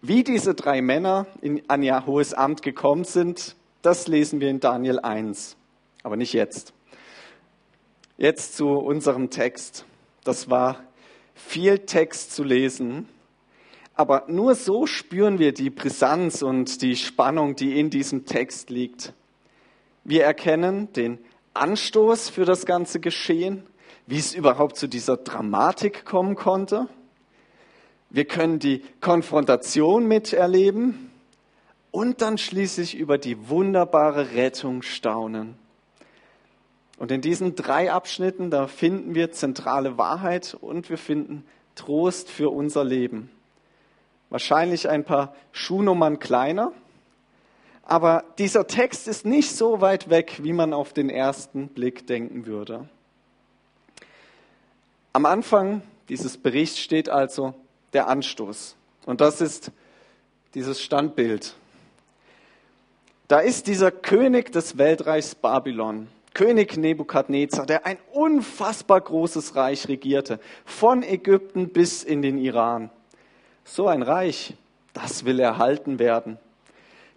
Wie 0.02 0.24
diese 0.24 0.54
drei 0.54 0.82
Männer 0.82 1.26
in, 1.42 1.64
an 1.70 1.82
ihr 1.82 2.06
hohes 2.06 2.34
Amt 2.34 2.62
gekommen 2.62 3.04
sind, 3.04 3.56
das 3.82 4.08
lesen 4.08 4.40
wir 4.40 4.50
in 4.50 4.60
Daniel 4.60 5.00
1, 5.00 5.58
aber 6.04 6.16
nicht 6.16 6.34
jetzt. 6.34 6.74
Jetzt 8.18 8.56
zu 8.56 8.70
unserem 8.70 9.30
Text. 9.30 9.86
Das 10.24 10.50
war 10.50 10.82
viel 11.36 11.80
Text 11.80 12.34
zu 12.34 12.44
lesen 12.44 13.08
aber 13.98 14.26
nur 14.28 14.54
so 14.54 14.86
spüren 14.86 15.40
wir 15.40 15.54
die 15.54 15.72
Brisanz 15.72 16.44
und 16.44 16.84
die 16.84 16.96
Spannung, 16.96 17.56
die 17.56 17.80
in 17.80 17.90
diesem 17.90 18.26
Text 18.26 18.70
liegt. 18.70 19.14
Wir 20.04 20.24
erkennen 20.24 20.94
den 20.94 21.18
Anstoß 21.56 22.30
für 22.30 22.46
das 22.46 22.68
ganze 22.68 23.00
Geschehen, 23.00 23.64
wie 24.06 24.20
es 24.20 24.36
überhaupt 24.36 24.78
zu 24.78 24.88
dieser 24.88 25.18
Dramatik 25.18 26.06
kommen 26.06 26.36
konnte. 26.36 26.88
Wir 28.12 28.26
können 28.26 28.60
die 28.60 28.84
Konfrontation 29.02 30.08
miterleben 30.08 31.10
und 31.90 32.22
dann 32.22 32.38
schließlich 32.38 32.96
über 32.96 33.18
die 33.18 33.50
wunderbare 33.50 34.36
Rettung 34.36 34.84
staunen. 34.84 35.56
Und 36.98 37.12
in 37.12 37.22
diesen 37.22 37.56
drei 37.56 37.92
Abschnitten, 37.92 38.52
da 38.52 38.68
finden 38.68 39.16
wir 39.16 39.32
zentrale 39.32 39.98
Wahrheit 39.98 40.56
und 40.60 40.90
wir 40.90 40.98
finden 41.00 41.44
Trost 41.76 42.30
für 42.30 42.50
unser 42.50 42.84
Leben. 42.84 43.32
Wahrscheinlich 44.30 44.90
ein 44.90 45.04
paar 45.04 45.34
Schuhnummern 45.52 46.20
kleiner, 46.20 46.74
aber 47.84 48.26
dieser 48.38 48.68
Text 48.68 49.08
ist 49.08 49.26
nicht 49.26 49.56
so 49.56 49.80
weit 49.80 50.10
weg, 50.10 50.40
wie 50.44 50.52
man 50.52 50.74
auf 50.74 50.92
den 50.92 51.10
ersten 51.10 51.70
Blick 51.70 52.06
denken 52.06 52.46
würde. 52.46 52.90
Am 55.14 55.26
Anfang 55.26 55.82
dieses 56.10 56.38
Berichts 56.38 56.80
steht 56.80 57.08
also 57.08 57.54
der 57.94 58.10
Anstoß. 58.10 58.76
Und 59.06 59.22
das 59.22 59.40
ist 59.40 59.72
dieses 60.54 60.82
Standbild. 60.82 61.56
Da 63.30 63.40
ist 63.40 63.68
dieser 63.68 63.92
König 63.92 64.52
des 64.52 64.78
Weltreichs 64.78 65.36
Babylon, 65.36 66.08
König 66.34 66.78
Nebukadnezar, 66.78 67.66
der 67.66 67.86
ein 67.86 67.98
unfassbar 68.12 69.00
großes 69.02 69.56
Reich 69.56 69.88
regierte, 69.88 70.40
von 70.66 71.04
Ägypten 71.04 71.70
bis 71.70 72.04
in 72.04 72.22
den 72.22 72.38
Iran. 72.38 72.90
So 73.68 73.88
ein 73.88 74.02
Reich, 74.02 74.56
das 74.94 75.26
will 75.26 75.40
erhalten 75.40 76.00
werden 76.00 76.40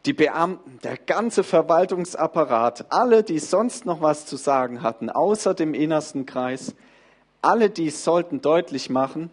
die 0.07 0.13
Beamten, 0.15 0.79
der 0.83 0.97
ganze 0.97 1.45
Verwaltungsapparat, 1.45 2.87
alle, 2.91 3.23
die 3.23 3.39
sonst 3.39 3.85
noch 3.85 4.01
was 4.01 4.25
zu 4.27 4.37
sagen 4.37 4.83
hatten, 4.83 5.11
außer 5.11 5.55
dem 5.55 5.75
innersten 5.75 6.25
Kreis, 6.25 6.75
alle 7.43 7.71
die 7.71 7.91
sollten 7.91 8.41
deutlich 8.41 8.89
machen, 8.89 9.31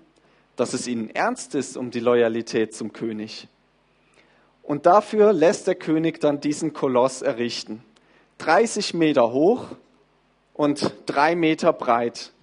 dass 0.55 0.73
es 0.73 0.87
ihnen 0.87 1.09
ernst 1.09 1.55
ist 1.55 1.77
um 1.77 1.91
die 1.91 1.99
Loyalität 1.99 2.73
zum 2.73 2.91
König. 2.91 3.47
Und 4.63 4.85
dafür 4.85 5.31
lässt 5.31 5.67
der 5.67 5.75
König 5.75 6.19
dann 6.19 6.41
diesen 6.41 6.73
Koloss 6.73 7.21
errichten. 7.21 7.83
30 8.39 8.93
Meter 8.93 9.31
hoch 9.31 9.67
und 10.53 10.93
drei 11.05 11.35
Meter 11.35 11.71
breit. 11.71 12.33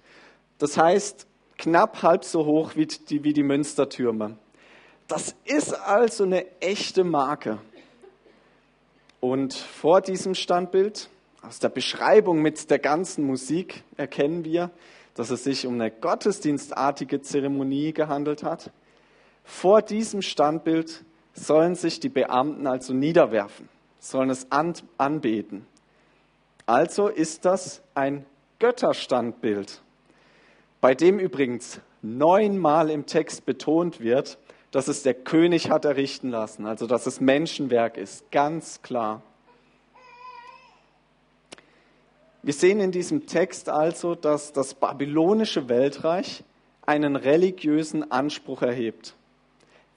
Das 0.57 0.77
heißt, 0.77 1.27
knapp 1.57 2.01
halb 2.01 2.23
so 2.23 2.45
hoch 2.45 2.71
wie 2.75 2.87
die, 2.87 3.23
wie 3.23 3.33
die 3.33 3.43
Münstertürme. 3.43 4.37
Das 5.07 5.35
ist 5.45 5.73
also 5.73 6.23
eine 6.23 6.45
echte 6.61 7.03
Marke. 7.03 7.59
Und 9.19 9.53
vor 9.53 10.01
diesem 10.01 10.33
Standbild, 10.33 11.09
aus 11.43 11.59
der 11.59 11.69
Beschreibung 11.69 12.41
mit 12.41 12.71
der 12.71 12.79
ganzen 12.79 13.23
Musik, 13.23 13.83
erkennen 13.97 14.43
wir, 14.45 14.71
dass 15.13 15.29
es 15.29 15.43
sich 15.43 15.67
um 15.67 15.75
eine 15.75 15.91
gottesdienstartige 15.91 17.21
Zeremonie 17.21 17.93
gehandelt 17.93 18.43
hat. 18.43 18.71
Vor 19.43 19.83
diesem 19.83 20.23
Standbild 20.23 21.03
sollen 21.33 21.75
sich 21.75 21.99
die 21.99 22.09
Beamten 22.09 22.65
also 22.65 22.93
niederwerfen, 22.93 23.69
sollen 23.99 24.31
es 24.31 24.47
anbeten. 24.51 25.67
Also 26.65 27.09
ist 27.09 27.45
das 27.45 27.81
ein 27.93 28.25
Götterstandbild, 28.57 29.81
bei 30.81 30.95
dem 30.95 31.19
übrigens 31.19 31.79
neunmal 32.01 32.89
im 32.89 33.05
Text 33.05 33.45
betont 33.45 33.99
wird, 33.99 34.39
dass 34.75 34.89
es 34.89 35.03
der 35.03 35.13
König 35.13 35.69
hat 35.69 35.85
errichten 35.85 36.31
lassen, 36.31 36.65
also 36.65 36.85
dass 36.85 37.05
es 37.05 37.21
Menschenwerk 37.21 37.95
ist, 37.95 38.29
ganz 38.29 38.81
klar. 38.81 39.21
Wir 42.43 42.51
sehen 42.51 42.81
in 42.81 42.91
diesem 42.91 43.25
Text 43.25 43.69
also, 43.69 44.15
dass 44.15 44.51
das 44.51 44.73
babylonische 44.73 45.69
Weltreich 45.69 46.43
einen 46.85 47.15
religiösen 47.15 48.11
Anspruch 48.11 48.63
erhebt. 48.63 49.15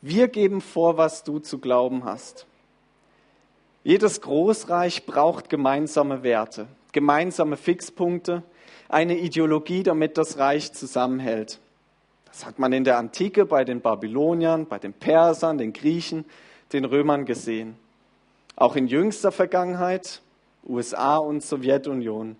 Wir 0.01 0.29
geben 0.29 0.61
vor, 0.61 0.97
was 0.97 1.25
du 1.25 1.41
zu 1.41 1.59
glauben 1.59 2.05
hast. 2.05 2.47
Jedes 3.83 4.21
Großreich 4.21 5.07
braucht 5.07 5.49
gemeinsame 5.49 6.23
Werte, 6.23 6.69
gemeinsame 6.93 7.57
Fixpunkte, 7.57 8.45
eine 8.89 9.19
Ideologie, 9.19 9.83
damit 9.83 10.17
das 10.19 10.39
Reich 10.39 10.73
zusammenhält. 10.73 11.59
Das 12.39 12.47
hat 12.47 12.61
man 12.61 12.73
in 12.73 12.85
der 12.85 12.99
Antike 12.99 13.47
bei 13.47 13.65
den 13.65 13.81
Babyloniern, 13.81 14.67
bei 14.67 14.79
den 14.79 14.93
Persern, 14.93 15.59
den 15.59 15.73
Griechen, 15.73 16.25
den 16.73 16.85
Römern 16.85 17.25
gesehen. 17.25 17.75
Auch 18.55 18.77
in 18.77 18.87
jüngster 18.87 19.33
Vergangenheit 19.33 20.23
USA 20.65 21.17
und 21.17 21.43
Sowjetunion. 21.43 22.37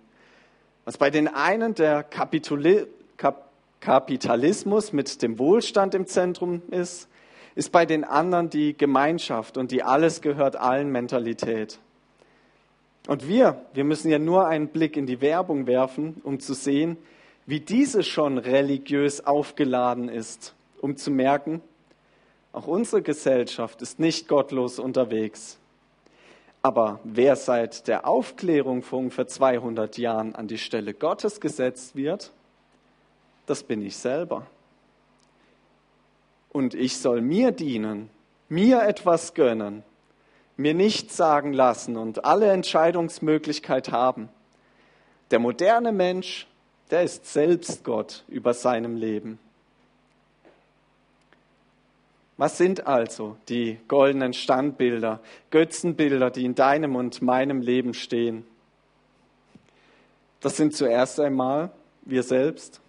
Was 0.85 0.97
bei 0.97 1.09
den 1.09 1.27
einen 1.27 1.75
der 1.75 2.03
Kapituli 2.03 2.85
Kap 3.17 3.49
Kapitalismus 3.81 4.93
mit 4.93 5.21
dem 5.21 5.37
Wohlstand 5.37 5.93
im 5.93 6.07
Zentrum 6.07 6.61
ist, 6.71 7.09
ist 7.55 7.73
bei 7.73 7.85
den 7.85 8.05
anderen 8.05 8.49
die 8.49 8.77
Gemeinschaft 8.77 9.57
und 9.57 9.69
die 9.69 9.83
alles 9.83 10.21
gehört 10.21 10.55
allen 10.55 10.93
Mentalität. 10.93 11.77
Und 13.09 13.27
wir, 13.27 13.65
wir 13.73 13.83
müssen 13.83 14.09
ja 14.09 14.17
nur 14.17 14.47
einen 14.47 14.69
Blick 14.69 14.95
in 14.95 15.07
die 15.07 15.19
Werbung 15.19 15.67
werfen, 15.67 16.21
um 16.23 16.39
zu 16.39 16.53
sehen, 16.53 16.95
wie 17.49 17.59
diese 17.59 18.03
schon 18.03 18.37
religiös 18.37 19.25
aufgeladen 19.25 20.07
ist, 20.07 20.53
um 20.81 20.97
zu 20.97 21.09
merken, 21.09 21.63
auch 22.53 22.67
unsere 22.67 23.01
Gesellschaft 23.01 23.81
ist 23.81 23.99
nicht 23.99 24.27
gottlos 24.27 24.77
unterwegs. 24.77 25.57
Aber 26.61 26.99
wer 27.03 27.35
seit 27.35 27.87
der 27.87 28.07
Aufklärung 28.07 28.83
vor 28.83 28.99
ungefähr 28.99 29.25
200 29.25 29.97
Jahren 29.97 30.35
an 30.35 30.47
die 30.47 30.59
Stelle 30.59 30.93
Gottes 30.93 31.41
gesetzt 31.41 31.95
wird, 31.95 32.31
das 33.47 33.63
bin 33.63 33.83
ich 33.83 33.97
selber. 33.97 34.45
Und 36.51 36.75
ich 36.75 36.99
soll 36.99 37.21
mir 37.21 37.49
dienen, 37.49 38.11
mir 38.47 38.83
etwas 38.83 39.33
gönnen, 39.33 39.81
mir 40.55 40.75
nichts 40.75 41.17
sagen 41.17 41.53
lassen 41.53 41.97
und 41.97 42.25
alle 42.25 42.51
Entscheidungsmöglichkeit 42.51 43.91
haben. 43.91 44.29
Der 45.31 45.39
moderne 45.39 45.91
Mensch 45.91 46.45
der 46.89 47.03
ist 47.03 47.31
selbst 47.31 47.83
Gott 47.83 48.23
über 48.27 48.53
seinem 48.53 48.95
Leben. 48.95 49.39
Was 52.37 52.57
sind 52.57 52.87
also 52.87 53.35
die 53.49 53.79
goldenen 53.89 54.33
Standbilder, 54.33 55.19
Götzenbilder, 55.51 56.31
die 56.31 56.45
in 56.45 56.55
deinem 56.55 56.95
und 56.95 57.21
meinem 57.21 57.61
Leben 57.61 57.93
stehen? 57.93 58.45
Das 60.39 60.55
sind 60.55 60.73
zuerst 60.73 61.19
einmal 61.19 61.69
wir 62.03 62.23
selbst 62.23 62.79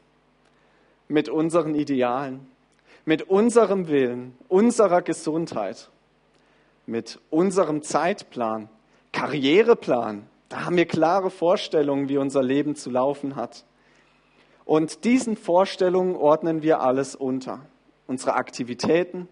mit 1.08 1.28
unseren 1.28 1.74
Idealen, 1.74 2.46
mit 3.04 3.22
unserem 3.22 3.88
Willen, 3.88 4.36
unserer 4.48 5.02
Gesundheit, 5.02 5.90
mit 6.86 7.18
unserem 7.28 7.82
Zeitplan, 7.82 8.68
Karriereplan. 9.12 10.28
Da 10.48 10.64
haben 10.64 10.76
wir 10.76 10.86
klare 10.86 11.30
Vorstellungen, 11.30 12.08
wie 12.08 12.18
unser 12.18 12.44
Leben 12.44 12.76
zu 12.76 12.88
laufen 12.88 13.34
hat. 13.34 13.64
Und 14.70 15.02
diesen 15.02 15.36
Vorstellungen 15.36 16.14
ordnen 16.14 16.62
wir 16.62 16.80
alles 16.80 17.16
unter. 17.16 17.66
Unsere 18.06 18.34
Aktivitäten, 18.34 19.28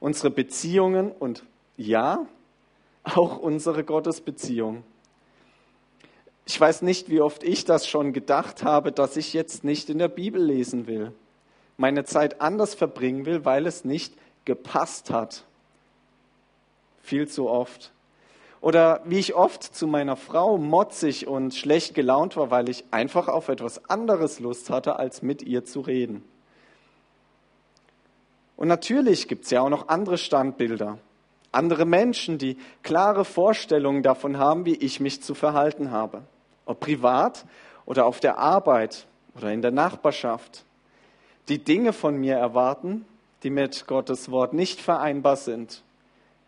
unsere 0.00 0.30
Beziehungen 0.30 1.12
und 1.12 1.44
ja, 1.76 2.24
auch 3.04 3.36
unsere 3.36 3.84
Gottesbeziehung. 3.84 4.82
Ich 6.46 6.58
weiß 6.58 6.80
nicht, 6.80 7.10
wie 7.10 7.20
oft 7.20 7.44
ich 7.44 7.66
das 7.66 7.86
schon 7.86 8.14
gedacht 8.14 8.64
habe, 8.64 8.90
dass 8.90 9.18
ich 9.18 9.34
jetzt 9.34 9.64
nicht 9.64 9.90
in 9.90 9.98
der 9.98 10.08
Bibel 10.08 10.42
lesen 10.42 10.86
will, 10.86 11.12
meine 11.76 12.04
Zeit 12.04 12.40
anders 12.40 12.74
verbringen 12.74 13.26
will, 13.26 13.44
weil 13.44 13.66
es 13.66 13.84
nicht 13.84 14.14
gepasst 14.46 15.10
hat. 15.10 15.44
Viel 17.02 17.28
zu 17.28 17.50
oft. 17.50 17.92
Oder 18.60 19.00
wie 19.04 19.18
ich 19.18 19.34
oft 19.34 19.62
zu 19.62 19.86
meiner 19.86 20.16
Frau 20.16 20.58
motzig 20.58 21.26
und 21.26 21.54
schlecht 21.54 21.94
gelaunt 21.94 22.36
war, 22.36 22.50
weil 22.50 22.68
ich 22.68 22.84
einfach 22.90 23.28
auf 23.28 23.48
etwas 23.48 23.88
anderes 23.88 24.38
Lust 24.38 24.68
hatte, 24.68 24.96
als 24.96 25.22
mit 25.22 25.42
ihr 25.42 25.64
zu 25.64 25.80
reden. 25.80 26.22
Und 28.56 28.68
natürlich 28.68 29.28
gibt 29.28 29.44
es 29.44 29.50
ja 29.50 29.62
auch 29.62 29.70
noch 29.70 29.88
andere 29.88 30.18
Standbilder, 30.18 30.98
andere 31.50 31.86
Menschen, 31.86 32.36
die 32.36 32.58
klare 32.82 33.24
Vorstellungen 33.24 34.02
davon 34.02 34.36
haben, 34.36 34.66
wie 34.66 34.74
ich 34.74 35.00
mich 35.00 35.22
zu 35.22 35.34
verhalten 35.34 35.90
habe. 35.90 36.22
Ob 36.66 36.80
privat 36.80 37.46
oder 37.86 38.04
auf 38.04 38.20
der 38.20 38.38
Arbeit 38.38 39.06
oder 39.34 39.50
in 39.50 39.62
der 39.62 39.70
Nachbarschaft. 39.70 40.64
Die 41.48 41.58
Dinge 41.58 41.94
von 41.94 42.16
mir 42.18 42.36
erwarten, 42.36 43.06
die 43.42 43.50
mit 43.50 43.86
Gottes 43.86 44.30
Wort 44.30 44.52
nicht 44.52 44.80
vereinbar 44.80 45.36
sind. 45.36 45.82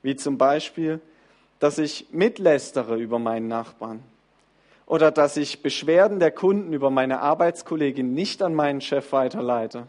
Wie 0.02 0.14
zum 0.14 0.36
Beispiel, 0.36 1.00
dass 1.62 1.78
ich 1.78 2.08
mitlästere 2.10 2.96
über 2.96 3.20
meinen 3.20 3.46
Nachbarn 3.46 4.02
oder 4.84 5.12
dass 5.12 5.36
ich 5.36 5.62
Beschwerden 5.62 6.18
der 6.18 6.32
Kunden 6.32 6.72
über 6.72 6.90
meine 6.90 7.20
Arbeitskollegin 7.20 8.14
nicht 8.14 8.42
an 8.42 8.52
meinen 8.52 8.80
Chef 8.80 9.12
weiterleite 9.12 9.86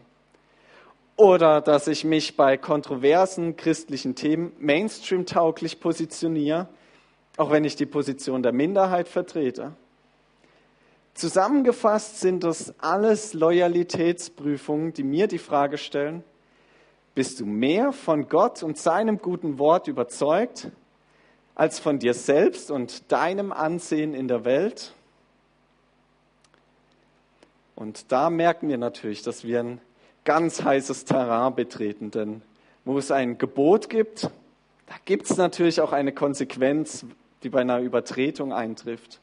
oder 1.16 1.60
dass 1.60 1.88
ich 1.88 2.04
mich 2.04 2.36
bei 2.36 2.56
kontroversen 2.56 3.56
christlichen 3.56 4.14
Themen 4.14 4.52
mainstream-tauglich 4.60 5.80
positioniere, 5.80 6.68
auch 7.38 7.50
wenn 7.50 7.64
ich 7.64 7.74
die 7.74 7.86
Position 7.86 8.44
der 8.44 8.52
Minderheit 8.52 9.08
vertrete. 9.08 9.72
Zusammengefasst 11.14 12.20
sind 12.20 12.44
das 12.44 12.72
alles 12.78 13.34
Loyalitätsprüfungen, 13.34 14.92
die 14.92 15.02
mir 15.02 15.26
die 15.26 15.38
Frage 15.38 15.78
stellen, 15.78 16.22
Bist 17.16 17.40
du 17.40 17.46
mehr 17.46 17.90
von 17.90 18.28
Gott 18.28 18.62
und 18.62 18.78
seinem 18.78 19.18
guten 19.18 19.58
Wort 19.58 19.88
überzeugt 19.88 20.70
als 21.54 21.78
von 21.78 21.98
dir 21.98 22.14
selbst 22.14 22.70
und 22.70 23.10
deinem 23.12 23.52
Ansehen 23.52 24.14
in 24.14 24.28
der 24.28 24.44
Welt? 24.44 24.92
Und 27.76 28.12
da 28.12 28.30
merken 28.30 28.68
wir 28.68 28.78
natürlich, 28.78 29.22
dass 29.22 29.44
wir 29.44 29.60
ein 29.60 29.80
ganz 30.24 30.62
heißes 30.62 31.04
Terrain 31.04 31.54
betreten, 31.54 32.10
denn 32.10 32.42
wo 32.84 32.98
es 32.98 33.10
ein 33.10 33.38
Gebot 33.38 33.88
gibt, 33.88 34.30
da 34.86 34.94
gibt 35.04 35.30
es 35.30 35.36
natürlich 35.36 35.80
auch 35.80 35.92
eine 35.92 36.12
Konsequenz, 36.12 37.06
die 37.42 37.48
bei 37.48 37.60
einer 37.60 37.80
Übertretung 37.80 38.52
eintrifft. 38.52 39.20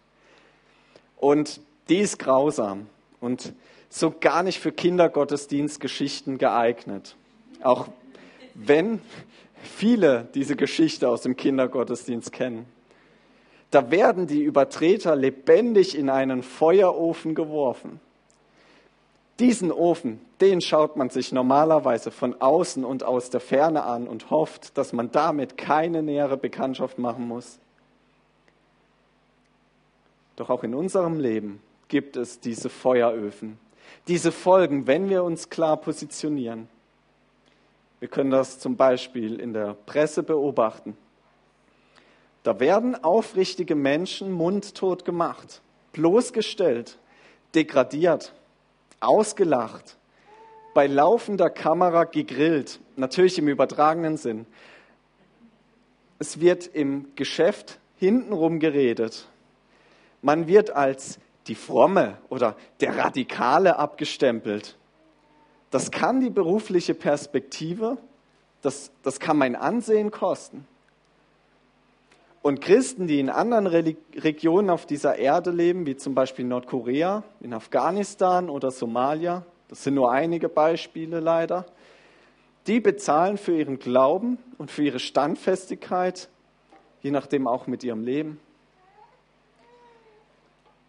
Und 1.18 1.62
die 1.90 2.00
ist 2.00 2.18
grausam 2.18 2.88
und 3.20 3.54
so 3.90 4.14
gar 4.20 4.42
nicht 4.44 4.60
für 4.60 4.72
Kindergottesdienstgeschichten 4.72 6.38
geeignet. 6.38 7.16
Auch 7.62 7.90
wenn 8.54 9.02
viele 9.64 10.28
diese 10.34 10.56
Geschichte 10.56 11.10
aus 11.10 11.22
dem 11.22 11.36
Kindergottesdienst 11.36 12.32
kennen. 12.32 12.66
Da 13.72 13.90
werden 13.90 14.28
die 14.28 14.42
Übertreter 14.42 15.16
lebendig 15.16 15.98
in 15.98 16.10
einen 16.10 16.44
Feuerofen 16.44 17.36
geworfen. 17.36 18.00
Diesen 19.40 19.72
Ofen, 19.72 20.20
den 20.40 20.62
schaut 20.62 20.98
man 20.98 21.10
sich 21.10 21.32
normalerweise 21.32 22.12
von 22.12 22.40
außen 22.40 22.86
und 22.86 23.04
aus 23.04 23.30
der 23.30 23.40
Ferne 23.40 23.84
an 23.84 24.08
und 24.08 24.30
hofft, 24.30 24.78
dass 24.78 24.94
man 24.94 25.12
damit 25.12 25.58
keine 25.58 26.04
nähere 26.04 26.38
Bekanntschaft 26.38 27.00
machen 27.00 27.28
muss. 27.28 27.58
Doch 30.36 30.50
auch 30.50 30.64
in 30.64 30.76
unserem 30.76 31.20
Leben 31.20 31.62
gibt 31.88 32.18
es 32.18 32.40
diese 32.40 32.70
Feueröfen, 32.70 33.58
diese 34.08 34.32
Folgen, 34.32 34.86
wenn 34.86 35.10
wir 35.10 35.24
uns 35.24 35.50
klar 35.50 35.78
positionieren. 35.78 36.68
Wir 38.02 38.08
können 38.08 38.32
das 38.32 38.58
zum 38.58 38.78
Beispiel 38.78 39.40
in 39.40 39.54
der 39.54 39.76
Presse 39.86 40.24
beobachten. 40.24 40.98
Da 42.42 42.60
werden 42.60 42.96
aufrichtige 43.04 43.76
Menschen 43.76 44.32
mundtot 44.32 45.06
gemacht, 45.06 45.62
bloßgestellt, 45.94 46.98
degradiert, 47.54 48.34
ausgelacht, 49.00 49.98
bei 50.74 50.88
laufender 50.88 51.52
Kamera 51.52 52.06
gegrillt, 52.06 52.80
natürlich 52.96 53.38
im 53.38 53.48
übertragenen 53.48 54.18
Sinn. 54.18 54.48
Es 56.18 56.40
wird 56.40 56.66
im 56.66 57.14
Geschäft 57.14 57.78
hintenrum 57.98 58.60
geredet. 58.60 59.28
Man 60.24 60.48
wird 60.48 60.72
als 60.72 61.20
die 61.46 61.56
Fromme 61.56 62.18
oder 62.30 62.56
der 62.80 62.98
Radikale 62.98 63.78
abgestempelt. 63.78 64.76
Das 65.72 65.90
kann 65.90 66.20
die 66.20 66.30
berufliche 66.30 66.94
Perspektive, 66.94 67.98
das, 68.62 68.92
das 69.04 69.20
kann 69.20 69.38
mein 69.38 69.56
Ansehen 69.56 70.12
kosten. 70.12 70.68
Und 72.42 72.60
Christen, 72.60 73.08
die 73.08 73.20
in 73.20 73.30
anderen 73.30 73.68
Regionen 73.68 74.70
auf 74.70 74.86
dieser 74.86 75.16
Erde 75.16 75.52
leben, 75.52 75.86
wie 75.86 75.96
zum 75.96 76.16
Beispiel 76.16 76.44
Nordkorea, 76.44 77.24
in 77.40 77.54
Afghanistan 77.54 78.50
oder 78.50 78.72
Somalia, 78.72 79.46
das 79.70 79.84
sind 79.84 79.94
nur 79.94 80.12
einige 80.12 80.50
Beispiele 80.50 81.20
leider, 81.20 81.66
die 82.68 82.80
bezahlen 82.80 83.38
für 83.38 83.56
ihren 83.56 83.80
Glauben 83.80 84.38
und 84.58 84.72
für 84.72 84.84
ihre 84.84 85.00
Standfestigkeit, 85.00 86.30
je 87.02 87.12
nachdem 87.12 87.48
auch 87.48 87.68
mit 87.68 87.84
ihrem 87.84 88.04
Leben. 88.04 88.40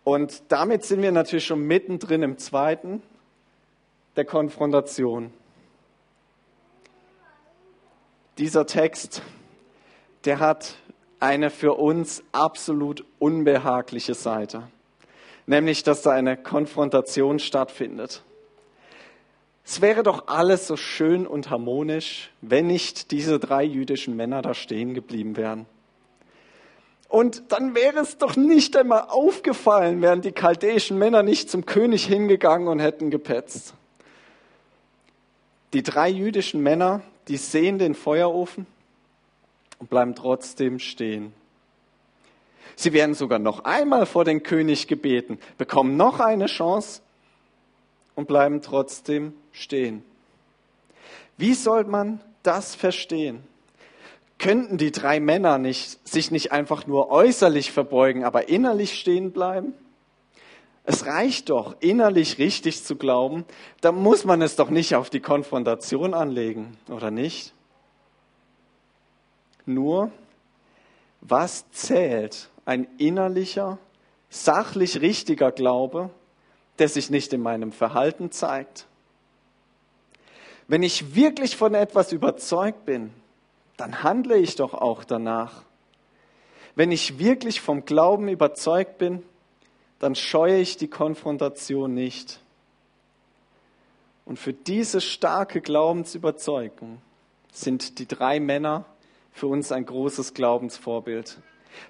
Und 0.04 0.42
damit 0.48 0.84
sind 0.84 1.02
wir 1.02 1.12
natürlich 1.12 1.46
schon 1.46 1.66
mittendrin 1.66 2.22
im 2.22 2.38
zweiten, 2.38 3.02
der 4.16 4.24
Konfrontation. 4.24 5.32
Dieser 8.38 8.66
Text, 8.66 9.22
der 10.24 10.38
hat 10.38 10.76
eine 11.20 11.50
für 11.50 11.74
uns 11.74 12.22
absolut 12.32 13.04
unbehagliche 13.18 14.14
Seite, 14.14 14.64
nämlich 15.46 15.82
dass 15.82 16.02
da 16.02 16.10
eine 16.10 16.36
Konfrontation 16.36 17.38
stattfindet. 17.38 18.22
Es 19.64 19.80
wäre 19.80 20.02
doch 20.02 20.26
alles 20.26 20.66
so 20.66 20.76
schön 20.76 21.26
und 21.26 21.50
harmonisch, 21.50 22.32
wenn 22.40 22.66
nicht 22.66 23.12
diese 23.12 23.38
drei 23.38 23.62
jüdischen 23.62 24.16
Männer 24.16 24.42
da 24.42 24.54
stehen 24.54 24.92
geblieben 24.92 25.36
wären. 25.36 25.66
Und 27.08 27.52
dann 27.52 27.74
wäre 27.74 28.00
es 28.00 28.18
doch 28.18 28.36
nicht 28.36 28.76
einmal 28.76 29.02
aufgefallen, 29.08 30.02
wären 30.02 30.22
die 30.22 30.32
chaldäischen 30.32 30.98
Männer 30.98 31.22
nicht 31.22 31.50
zum 31.50 31.66
König 31.66 32.06
hingegangen 32.06 32.68
und 32.68 32.80
hätten 32.80 33.10
gepetzt. 33.10 33.74
Die 35.72 35.82
drei 35.82 36.08
jüdischen 36.08 36.62
Männer, 36.62 37.00
die 37.28 37.36
sehen 37.36 37.78
den 37.78 37.94
Feuerofen 37.94 38.66
und 39.78 39.88
bleiben 39.88 40.14
trotzdem 40.14 40.78
stehen. 40.78 41.32
Sie 42.76 42.92
werden 42.92 43.14
sogar 43.14 43.38
noch 43.38 43.64
einmal 43.64 44.06
vor 44.06 44.24
den 44.24 44.42
König 44.42 44.86
gebeten, 44.86 45.38
bekommen 45.58 45.96
noch 45.96 46.20
eine 46.20 46.46
Chance 46.46 47.00
und 48.14 48.28
bleiben 48.28 48.60
trotzdem 48.62 49.34
stehen. 49.52 50.04
Wie 51.36 51.54
soll 51.54 51.84
man 51.84 52.20
das 52.42 52.74
verstehen? 52.74 53.42
Könnten 54.38 54.76
die 54.76 54.92
drei 54.92 55.20
Männer 55.20 55.58
nicht, 55.58 56.06
sich 56.06 56.30
nicht 56.30 56.52
einfach 56.52 56.86
nur 56.86 57.10
äußerlich 57.10 57.72
verbeugen, 57.72 58.24
aber 58.24 58.48
innerlich 58.48 58.98
stehen 58.98 59.32
bleiben? 59.32 59.74
Es 60.84 61.06
reicht 61.06 61.50
doch, 61.50 61.76
innerlich 61.80 62.38
richtig 62.38 62.82
zu 62.82 62.96
glauben, 62.96 63.44
da 63.80 63.92
muss 63.92 64.24
man 64.24 64.42
es 64.42 64.56
doch 64.56 64.68
nicht 64.68 64.96
auf 64.96 65.10
die 65.10 65.20
Konfrontation 65.20 66.12
anlegen, 66.12 66.76
oder 66.88 67.10
nicht? 67.10 67.54
Nur, 69.64 70.10
was 71.20 71.70
zählt? 71.70 72.50
Ein 72.64 72.88
innerlicher, 72.98 73.78
sachlich 74.28 75.00
richtiger 75.00 75.52
Glaube, 75.52 76.10
der 76.78 76.88
sich 76.88 77.10
nicht 77.10 77.32
in 77.32 77.42
meinem 77.42 77.70
Verhalten 77.70 78.32
zeigt. 78.32 78.86
Wenn 80.66 80.82
ich 80.82 81.14
wirklich 81.14 81.56
von 81.56 81.74
etwas 81.74 82.12
überzeugt 82.12 82.84
bin, 82.84 83.12
dann 83.76 84.02
handle 84.02 84.36
ich 84.36 84.56
doch 84.56 84.74
auch 84.74 85.04
danach. 85.04 85.62
Wenn 86.74 86.90
ich 86.90 87.18
wirklich 87.18 87.60
vom 87.60 87.84
Glauben 87.84 88.28
überzeugt 88.28 88.98
bin, 88.98 89.22
dann 90.02 90.16
scheue 90.16 90.58
ich 90.58 90.76
die 90.76 90.88
Konfrontation 90.88 91.94
nicht. 91.94 92.40
Und 94.24 94.36
für 94.36 94.52
diese 94.52 95.00
starke 95.00 95.60
Glaubensüberzeugung 95.60 97.00
sind 97.52 98.00
die 98.00 98.08
drei 98.08 98.40
Männer 98.40 98.84
für 99.30 99.46
uns 99.46 99.70
ein 99.70 99.86
großes 99.86 100.34
Glaubensvorbild. 100.34 101.38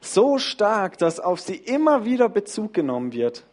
So 0.03 0.37
stark, 0.37 0.99
dass 0.99 1.21
auf 1.21 1.41
sie 1.41 1.57
immer 1.57 2.05
wieder 2.05 2.29
Bezug 2.29 2.75
genommen 2.75 3.15
wird. 3.15 3.45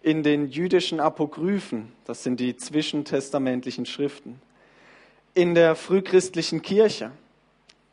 In 0.00 0.22
den 0.22 0.48
jüdischen 0.48 0.98
Apokryphen, 0.98 1.92
das 2.06 2.22
sind 2.22 2.40
die 2.40 2.56
zwischentestamentlichen 2.56 3.84
Schriften, 3.84 4.40
in 5.34 5.54
der 5.54 5.76
frühchristlichen 5.76 6.62
Kirche, 6.62 7.10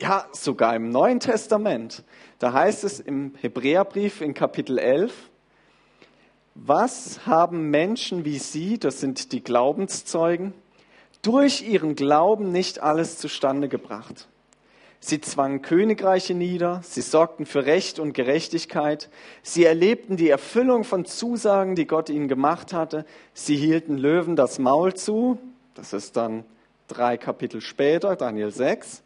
ja 0.00 0.26
sogar 0.32 0.74
im 0.74 0.88
Neuen 0.88 1.20
Testament. 1.20 2.02
Da 2.38 2.54
heißt 2.54 2.82
es 2.82 2.98
im 2.98 3.34
Hebräerbrief 3.42 4.22
in 4.22 4.32
Kapitel 4.32 4.78
11, 4.78 5.12
was 6.64 7.26
haben 7.26 7.70
Menschen 7.70 8.24
wie 8.24 8.38
Sie, 8.38 8.78
das 8.78 9.00
sind 9.00 9.32
die 9.32 9.42
Glaubenszeugen, 9.42 10.54
durch 11.22 11.68
ihren 11.68 11.94
Glauben 11.94 12.50
nicht 12.50 12.82
alles 12.82 13.18
zustande 13.18 13.68
gebracht? 13.68 14.28
Sie 14.98 15.20
zwangen 15.20 15.62
Königreiche 15.62 16.34
nieder, 16.34 16.80
sie 16.82 17.02
sorgten 17.02 17.46
für 17.46 17.66
Recht 17.66 17.98
und 17.98 18.14
Gerechtigkeit, 18.14 19.10
sie 19.42 19.64
erlebten 19.64 20.16
die 20.16 20.30
Erfüllung 20.30 20.84
von 20.84 21.04
Zusagen, 21.04 21.76
die 21.76 21.86
Gott 21.86 22.08
ihnen 22.08 22.28
gemacht 22.28 22.72
hatte, 22.72 23.04
sie 23.34 23.56
hielten 23.56 23.98
Löwen 23.98 24.34
das 24.34 24.58
Maul 24.58 24.94
zu, 24.94 25.38
das 25.74 25.92
ist 25.92 26.16
dann 26.16 26.44
drei 26.88 27.18
Kapitel 27.18 27.60
später, 27.60 28.16
Daniel 28.16 28.50
6. 28.50 29.02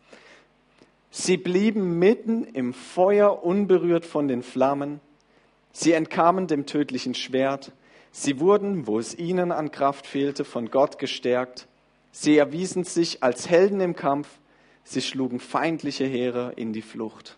Sie 1.10 1.36
blieben 1.36 1.98
mitten 1.98 2.44
im 2.44 2.72
Feuer 2.72 3.42
unberührt 3.44 4.06
von 4.06 4.28
den 4.28 4.42
Flammen, 4.42 5.00
Sie 5.72 5.92
entkamen 5.92 6.46
dem 6.46 6.66
tödlichen 6.66 7.14
Schwert. 7.14 7.72
Sie 8.12 8.40
wurden, 8.40 8.86
wo 8.86 8.98
es 8.98 9.16
ihnen 9.16 9.52
an 9.52 9.70
Kraft 9.70 10.06
fehlte, 10.06 10.44
von 10.44 10.70
Gott 10.70 10.98
gestärkt. 10.98 11.68
Sie 12.12 12.36
erwiesen 12.36 12.84
sich 12.84 13.22
als 13.22 13.48
Helden 13.48 13.80
im 13.80 13.94
Kampf. 13.94 14.28
Sie 14.82 15.00
schlugen 15.00 15.38
feindliche 15.38 16.04
Heere 16.04 16.52
in 16.56 16.72
die 16.72 16.82
Flucht. 16.82 17.36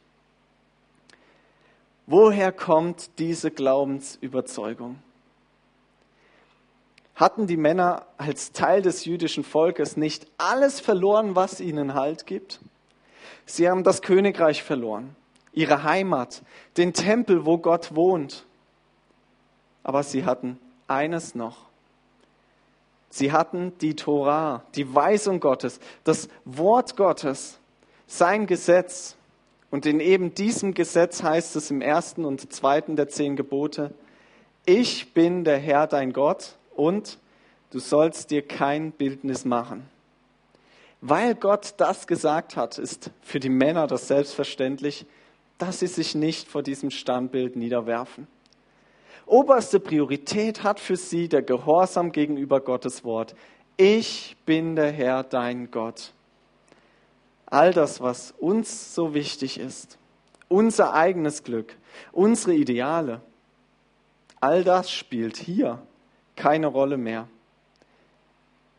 Woher 2.07 2.53
kommt 2.53 3.19
diese 3.19 3.51
Glaubensüberzeugung? 3.51 4.99
Hatten 7.15 7.47
die 7.47 7.59
Männer 7.59 8.07
als 8.17 8.53
Teil 8.53 8.81
des 8.81 9.05
jüdischen 9.05 9.45
Volkes 9.45 9.97
nicht 9.99 10.27
alles 10.39 10.81
verloren, 10.81 11.37
was 11.37 11.61
ihnen 11.61 11.95
Halt 11.95 12.27
gibt? 12.27 12.61
Sie 13.45 13.69
haben 13.69 13.85
das 13.85 14.01
Königreich 14.01 14.63
verloren 14.63 15.15
ihre 15.53 15.83
Heimat, 15.83 16.43
den 16.77 16.93
Tempel, 16.93 17.45
wo 17.45 17.59
Gott 17.59 17.95
wohnt. 17.95 18.45
Aber 19.83 20.03
sie 20.03 20.25
hatten 20.25 20.59
eines 20.89 21.35
noch. 21.35 21.67
Sie 23.11 23.33
hatten 23.33 23.77
die 23.81 23.95
Torah, 23.95 24.63
die 24.75 24.95
Weisung 24.95 25.41
Gottes, 25.41 25.81
das 26.05 26.29
Wort 26.47 26.97
Gottes, 26.97 27.59
sein 28.07 28.47
Gesetz. 28.47 29.17
Und 29.71 29.85
in 29.85 30.01
eben 30.01 30.35
diesem 30.35 30.73
Gesetz 30.73 31.23
heißt 31.23 31.57
es 31.57 31.71
im 31.71 31.83
ersten 31.83 32.25
und 32.25 32.53
zweiten 32.53 32.97
der 32.97 33.09
zehn 33.09 33.37
Gebote, 33.37 33.93
ich 34.65 35.13
bin 35.13 35.45
der 35.45 35.59
Herr 35.59 35.87
dein 35.87 36.13
Gott 36.13 36.57
und 36.75 37.19
du 37.71 37.81
sollst 37.81 38.31
dir 38.31 38.47
kein 38.47 38.93
Bildnis 38.93 39.45
machen. 39.45 39.89
Weil 41.01 41.35
Gott 41.35 41.75
das 41.79 42.07
gesagt 42.07 42.57
hat, 42.57 42.79
ist 42.79 43.11
für 43.23 43.41
die 43.41 43.49
Männer 43.49 43.89
das 43.89 44.07
selbstverständlich, 44.07 45.05
dass 45.63 45.79
sie 45.79 45.87
sich 45.87 46.17
nicht 46.17 46.49
vor 46.49 46.65
diesem 46.65 46.91
Standbild 46.91 47.55
niederwerfen. 47.55 48.27
Oberste 49.27 49.79
Priorität 49.79 50.65
hat 50.65 50.81
für 50.81 50.97
sie 50.97 51.29
der 51.29 51.43
Gehorsam 51.43 52.11
gegenüber 52.11 52.61
Gottes 52.61 53.05
Wort. 53.05 53.37
Ich 53.77 54.37
bin 54.45 54.75
der 54.75 54.91
Herr, 54.91 55.23
dein 55.23 55.71
Gott. 55.71 56.15
All 57.47 57.73
das, 57.73 58.01
was 58.01 58.33
uns 58.33 58.93
so 58.93 59.15
wichtig 59.15 59.61
ist, 59.61 59.99
unser 60.49 60.95
eigenes 60.95 61.45
Glück, 61.45 61.77
unsere 62.11 62.55
Ideale, 62.55 63.21
all 64.41 64.65
das 64.65 64.91
spielt 64.91 65.37
hier 65.37 65.81
keine 66.35 66.67
Rolle 66.67 66.97
mehr. 66.97 67.29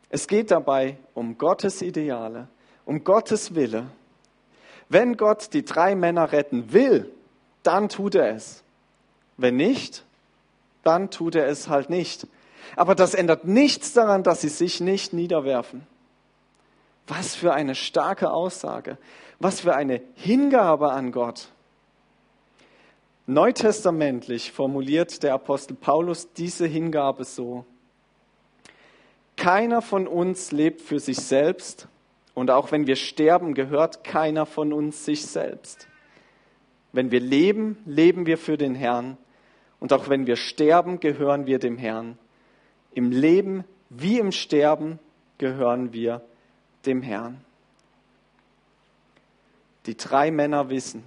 Es 0.10 0.28
geht 0.28 0.52
dabei 0.52 0.98
um 1.14 1.38
Gottes 1.38 1.82
Ideale, 1.82 2.50
um 2.84 3.06
Gottes 3.06 3.56
Wille. 3.56 3.88
Wenn 4.94 5.18
Gott 5.18 5.54
die 5.54 5.66
drei 5.66 5.96
Männer 5.96 6.34
retten 6.34 6.72
will, 6.72 7.12
dann 7.64 7.90
tut 7.90 8.14
er 8.14 8.36
es. 8.36 8.64
Wenn 9.38 9.56
nicht, 9.56 10.06
dann 10.84 11.10
tut 11.10 11.34
er 11.34 11.48
es 11.48 11.68
halt 11.68 11.90
nicht. 11.90 12.28
Aber 12.76 12.94
das 12.94 13.16
ändert 13.16 13.44
nichts 13.44 13.94
daran, 13.94 14.22
dass 14.22 14.42
sie 14.42 14.50
sich 14.50 14.82
nicht 14.82 15.12
niederwerfen. 15.12 15.88
Was 17.08 17.34
für 17.34 17.56
eine 17.56 17.74
starke 17.74 18.30
Aussage. 18.30 19.00
Was 19.40 19.62
für 19.62 19.76
eine 19.76 20.00
Hingabe 20.14 20.92
an 20.92 21.12
Gott. 21.12 21.48
Neutestamentlich 23.26 24.52
formuliert 24.52 25.24
der 25.24 25.34
Apostel 25.34 25.74
Paulus 25.74 26.34
diese 26.34 26.68
Hingabe 26.68 27.24
so. 27.24 27.66
Keiner 29.38 29.82
von 29.82 30.06
uns 30.06 30.52
lebt 30.52 30.82
für 30.82 31.00
sich 31.00 31.18
selbst 31.18 31.88
und 32.34 32.50
auch 32.52 32.72
wenn 32.72 32.88
wir 32.88 32.96
sterben, 32.96 33.54
gehört 33.54 34.04
keiner 34.04 34.46
von 34.46 34.74
uns 34.74 35.06
sich 35.06 35.26
selbst. 35.26 35.88
Wenn 36.92 37.12
wir 37.12 37.20
leben, 37.20 37.78
leben 37.86 38.26
wir 38.26 38.38
für 38.38 38.58
den 38.58 38.76
Herrn 38.76 39.18
und 39.80 39.94
auch 39.94 40.10
wenn 40.10 40.28
wir 40.28 40.36
sterben, 40.36 41.00
gehören 41.00 41.46
wir 41.46 41.60
dem 41.60 41.78
Herrn. 41.78 42.18
Im 42.94 43.12
Leben 43.12 43.64
wie 43.90 44.20
im 44.20 44.32
Sterben 44.32 45.00
gehören 45.38 45.94
wir 45.94 46.22
dem 46.86 47.02
Herrn. 47.02 47.42
Die 49.86 49.98
drei 49.98 50.32
Männer 50.32 50.70
wissen, 50.70 51.04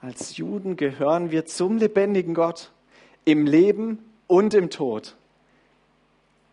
als 0.00 0.36
Juden 0.36 0.76
gehören 0.76 1.30
wir 1.30 1.46
zum 1.46 1.78
lebendigen 1.78 2.34
Gott, 2.34 2.72
im 3.24 3.46
Leben 3.46 3.98
und 4.26 4.52
im 4.54 4.68
Tod. 4.68 5.16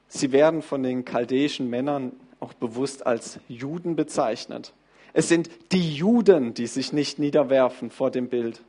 Sie 0.08 0.32
werden 0.32 0.62
von 0.62 0.84
den 0.84 1.04
chaldäischen 1.04 1.70
Männern 1.70 2.14
auch 2.40 2.54
bewusst 2.54 3.06
als 3.06 3.40
Juden 3.48 3.96
bezeichnet. 3.96 4.74
Es 5.14 5.28
sind 5.28 5.50
die 5.72 5.94
Juden, 5.94 6.54
die 6.54 6.68
sich 6.68 6.94
nicht 6.94 7.20
niederwerfen 7.20 7.92
vor 7.92 8.12
dem 8.12 8.30
Bild. 8.30 8.62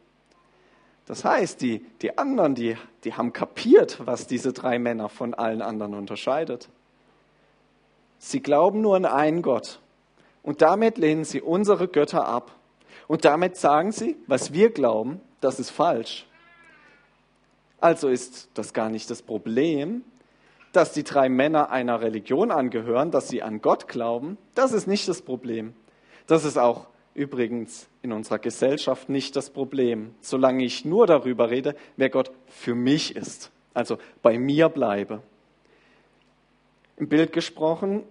Das 1.07 1.25
heißt, 1.25 1.61
die, 1.61 1.85
die 2.03 2.19
anderen, 2.19 2.55
die, 2.55 2.77
die 3.05 3.15
haben 3.15 3.33
kapiert, 3.33 3.99
was 4.05 4.27
diese 4.27 4.53
drei 4.53 4.79
Männer 4.79 5.09
von 5.09 5.35
allen 5.35 5.61
anderen 5.61 5.95
unterscheidet. 5.95 6.69
Sie 8.19 8.41
glauben 8.41 8.81
nur 8.81 8.97
an 8.97 9.07
einen 9.07 9.43
Gott. 9.43 9.81
Und 10.43 10.63
damit 10.63 10.99
lehnen 10.99 11.25
sie 11.25 11.41
unsere 11.41 11.89
Götter 11.89 12.27
ab. 12.27 12.53
Und 13.09 13.25
damit 13.25 13.57
sagen 13.57 13.93
sie, 13.93 14.17
was 14.27 14.53
wir 14.53 14.71
glauben, 14.71 15.21
das 15.41 15.59
ist 15.59 15.71
falsch. 15.71 16.27
Also 17.81 18.09
ist 18.09 18.49
das 18.55 18.73
gar 18.73 18.89
nicht 18.89 19.11
das 19.11 19.23
Problem, 19.23 20.05
dass 20.73 20.93
die 20.93 21.05
drei 21.05 21.29
Männer 21.29 21.71
einer 21.71 22.01
Religion 22.01 22.51
angehören, 22.51 23.11
dass 23.11 23.29
sie 23.29 23.43
an 23.43 23.61
Gott 23.61 23.89
glauben. 23.89 24.39
Das 24.55 24.73
ist 24.73 24.87
nicht 24.87 25.09
das 25.09 25.23
Problem. 25.23 25.75
Das 26.27 26.45
ist 26.45 26.59
auch 26.59 26.87
übrigens 27.15 27.89
in 28.03 28.13
unserer 28.13 28.39
Gesellschaft 28.39 29.09
nicht 29.09 29.35
das 29.37 29.51
Problem, 29.51 30.15
solange 30.21 30.65
ich 30.65 30.85
nur 30.85 31.07
darüber 31.07 31.51
rede, 31.51 31.75
wer 31.97 32.09
Gott 32.09 32.31
für 32.47 32.75
mich 32.75 33.17
ist, 33.17 33.51
also 33.75 33.99
bei 34.23 34.39
mir 34.39 34.69
bleibe. 34.69 35.23
Im 36.97 37.09
Bild 37.09 37.33
gesprochen, 37.33 38.05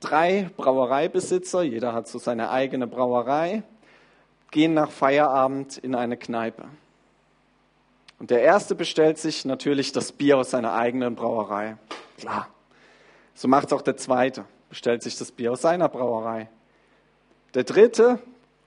drei 0.00 0.50
Brauereibesitzer, 0.56 1.62
jeder 1.62 1.92
hat 1.92 2.08
so 2.08 2.18
seine 2.18 2.50
eigene 2.50 2.86
Brauerei, 2.86 3.62
gehen 4.50 4.74
nach 4.74 4.90
Feierabend 4.90 5.76
in 5.78 5.94
eine 5.94 6.16
Kneipe. 6.16 6.68
Und 8.18 8.30
der 8.30 8.42
erste 8.42 8.74
bestellt 8.74 9.18
sich 9.18 9.44
natürlich 9.44 9.92
das 9.92 10.12
Bier 10.12 10.38
aus 10.38 10.50
seiner 10.50 10.74
eigenen 10.74 11.14
Brauerei. 11.14 11.76
Klar. 12.18 12.48
So 13.34 13.46
macht 13.46 13.68
es 13.68 13.72
auch 13.72 13.82
der 13.82 13.96
zweite, 13.96 14.44
bestellt 14.68 15.02
sich 15.02 15.16
das 15.16 15.30
Bier 15.30 15.52
aus 15.52 15.62
seiner 15.62 15.88
Brauerei. 15.88 16.48
Der 17.54 17.62
dritte, 17.62 18.18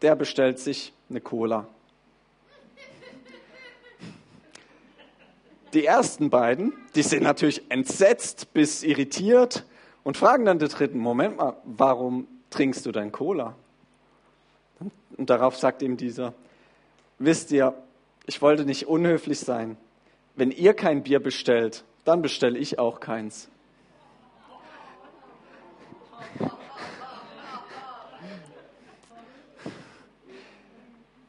der 0.02 0.16
bestellt 0.16 0.60
sich 0.60 0.94
eine 1.10 1.20
Cola. 1.20 1.68
Die 5.74 5.86
ersten 5.86 6.30
beiden, 6.30 6.74
die 6.96 7.02
sind 7.02 7.24
natürlich 7.24 7.70
entsetzt 7.70 8.54
bis 8.54 8.84
irritiert 8.84 9.66
und 10.04 10.18
fragen 10.18 10.46
dann 10.46 10.60
den 10.60 10.70
dritten, 10.70 11.00
Moment 11.00 11.38
mal, 11.38 11.56
warum 11.64 12.28
trinkst 12.50 12.86
du 12.86 12.92
dein 12.92 13.12
Cola? 13.12 13.56
Und 15.18 15.30
darauf 15.30 15.58
sagt 15.58 15.82
ihm 15.82 15.98
dieser, 15.98 16.34
wisst 17.20 17.52
ihr, 17.52 17.74
ich 18.26 18.42
wollte 18.42 18.66
nicht 18.66 18.88
unhöflich 18.88 19.40
sein. 19.40 19.78
Wenn 20.36 20.52
ihr 20.52 20.74
kein 20.74 21.04
Bier 21.04 21.20
bestellt, 21.20 21.84
dann 22.06 22.22
bestelle 22.22 22.58
ich 22.58 22.80
auch 22.80 23.00
keins. 23.00 23.50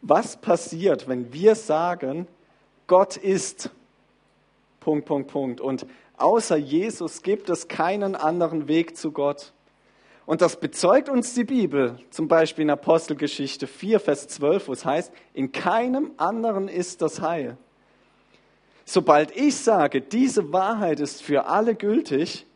Was 0.02 0.36
passiert, 0.36 1.08
wenn 1.08 1.32
wir 1.32 1.54
sagen, 1.54 2.26
Gott 2.86 3.16
ist 3.16 3.70
Punkt, 4.80 5.06
Punkt, 5.06 5.30
Punkt. 5.30 5.60
Und 5.60 5.86
außer 6.16 6.56
Jesus 6.56 7.22
gibt 7.22 7.48
es 7.48 7.68
keinen 7.68 8.16
anderen 8.16 8.66
Weg 8.66 8.96
zu 8.96 9.12
Gott. 9.12 9.52
Und 10.24 10.40
das 10.40 10.60
bezeugt 10.60 11.08
uns 11.08 11.34
die 11.34 11.44
Bibel, 11.44 11.98
zum 12.10 12.28
Beispiel 12.28 12.62
in 12.62 12.70
Apostelgeschichte 12.70 13.66
4, 13.66 14.00
Vers 14.00 14.28
12, 14.28 14.68
wo 14.68 14.72
es 14.72 14.84
heißt, 14.84 15.12
in 15.34 15.52
keinem 15.52 16.12
anderen 16.16 16.68
ist 16.68 17.02
das 17.02 17.20
Heil. 17.20 17.56
Sobald 18.84 19.36
ich 19.36 19.56
sage, 19.56 20.00
diese 20.00 20.52
Wahrheit 20.52 21.00
ist 21.00 21.22
für 21.22 21.46
alle 21.46 21.74
gültig, 21.74 22.46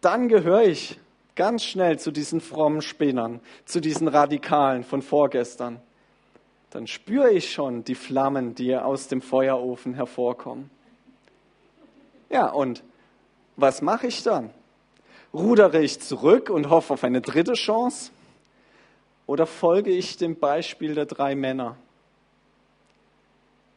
dann 0.00 0.28
gehöre 0.28 0.64
ich 0.64 0.98
ganz 1.36 1.64
schnell 1.64 1.98
zu 1.98 2.10
diesen 2.10 2.40
frommen 2.40 2.82
Spinnern, 2.82 3.40
zu 3.64 3.80
diesen 3.80 4.08
Radikalen 4.08 4.84
von 4.84 5.02
vorgestern 5.02 5.80
dann 6.74 6.88
spüre 6.88 7.30
ich 7.30 7.52
schon 7.52 7.84
die 7.84 7.94
Flammen, 7.94 8.56
die 8.56 8.74
aus 8.74 9.06
dem 9.06 9.22
Feuerofen 9.22 9.94
hervorkommen. 9.94 10.70
Ja, 12.28 12.48
und 12.48 12.82
was 13.54 13.80
mache 13.80 14.08
ich 14.08 14.24
dann? 14.24 14.50
Rudere 15.34 15.82
ich 15.82 15.98
zurück 15.98 16.48
und 16.48 16.70
hoffe 16.70 16.94
auf 16.94 17.02
eine 17.02 17.20
dritte 17.20 17.54
Chance? 17.54 18.12
Oder 19.26 19.46
folge 19.46 19.90
ich 19.90 20.16
dem 20.16 20.38
Beispiel 20.38 20.94
der 20.94 21.06
drei 21.06 21.34
Männer? 21.34 21.76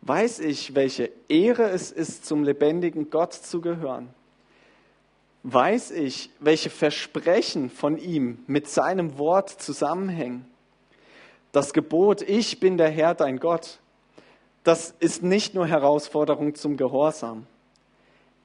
Weiß 0.02 0.40
ich, 0.40 0.76
welche 0.76 1.10
Ehre 1.28 1.64
es 1.70 1.92
ist, 1.92 2.28
zum 2.28 2.44
lebendigen 2.44 3.10
Gott 3.10 3.34
zu 3.34 3.60
gehören? 3.60 4.10
Weiß 5.42 5.92
ich, 5.92 6.30
welche 6.40 6.70
Versprechen 6.70 7.72
von 7.72 7.98
ihm 7.98 8.44
mit 8.46 8.70
seinem 8.70 9.18
Wort 9.18 9.50
zusammenhängen? 9.50 10.46
Das 11.52 11.74
Gebot, 11.74 12.22
ich 12.22 12.60
bin 12.60 12.78
der 12.78 12.90
Herr, 12.90 13.16
dein 13.16 13.40
Gott, 13.40 13.80
das 14.64 14.94
ist 15.00 15.24
nicht 15.24 15.56
nur 15.56 15.66
Herausforderung 15.66 16.54
zum 16.54 16.78
Gehorsam. 16.78 17.48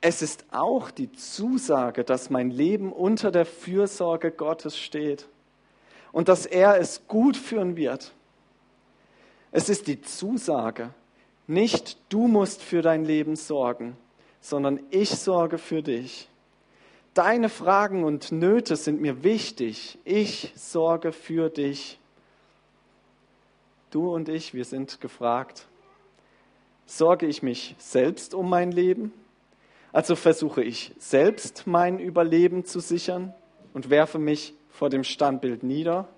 Es 0.04 0.20
ist 0.20 0.44
auch 0.50 0.90
die 0.90 1.12
Zusage, 1.12 2.02
dass 2.02 2.28
mein 2.28 2.50
Leben 2.50 2.92
unter 2.92 3.30
der 3.30 3.46
Fürsorge 3.46 4.32
Gottes 4.32 4.76
steht 4.76 5.28
und 6.10 6.28
dass 6.28 6.44
er 6.44 6.80
es 6.80 7.06
gut 7.06 7.36
führen 7.36 7.76
wird. 7.76 8.12
Es 9.52 9.68
ist 9.68 9.86
die 9.86 10.02
Zusage, 10.02 10.90
nicht 11.46 11.98
du 12.08 12.26
musst 12.26 12.62
für 12.62 12.82
dein 12.82 13.04
Leben 13.04 13.36
sorgen, 13.36 13.96
sondern 14.40 14.80
ich 14.90 15.10
sorge 15.10 15.56
für 15.56 15.82
dich. 15.82 16.28
Deine 17.14 17.48
Fragen 17.48 18.02
und 18.02 18.32
Nöte 18.32 18.74
sind 18.74 19.00
mir 19.00 19.22
wichtig. 19.22 19.98
Ich 20.04 20.52
sorge 20.56 21.12
für 21.12 21.48
dich. 21.48 22.00
Du 23.90 24.12
und 24.12 24.28
ich, 24.28 24.52
wir 24.52 24.64
sind 24.64 25.00
gefragt, 25.00 25.68
sorge 26.86 27.26
ich 27.26 27.44
mich 27.44 27.76
selbst 27.78 28.34
um 28.34 28.48
mein 28.48 28.72
Leben 28.72 29.12
Also 29.92 30.16
versuche 30.16 30.62
ich 30.62 30.92
selbst 30.98 31.66
mein 31.66 31.98
Überleben 31.98 32.64
zu 32.64 32.80
sichern 32.80 33.34
und 33.74 33.90
werfe 33.90 34.18
mich 34.18 34.54
vor 34.70 34.88
dem 34.88 35.04
Standbild 35.04 35.62
nieder? 35.62 36.08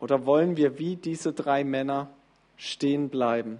Oder 0.00 0.26
wollen 0.26 0.56
wir 0.56 0.78
wie 0.78 0.96
diese 0.96 1.32
drei 1.32 1.62
Männer 1.64 2.10
stehen 2.56 3.08
bleiben? 3.08 3.58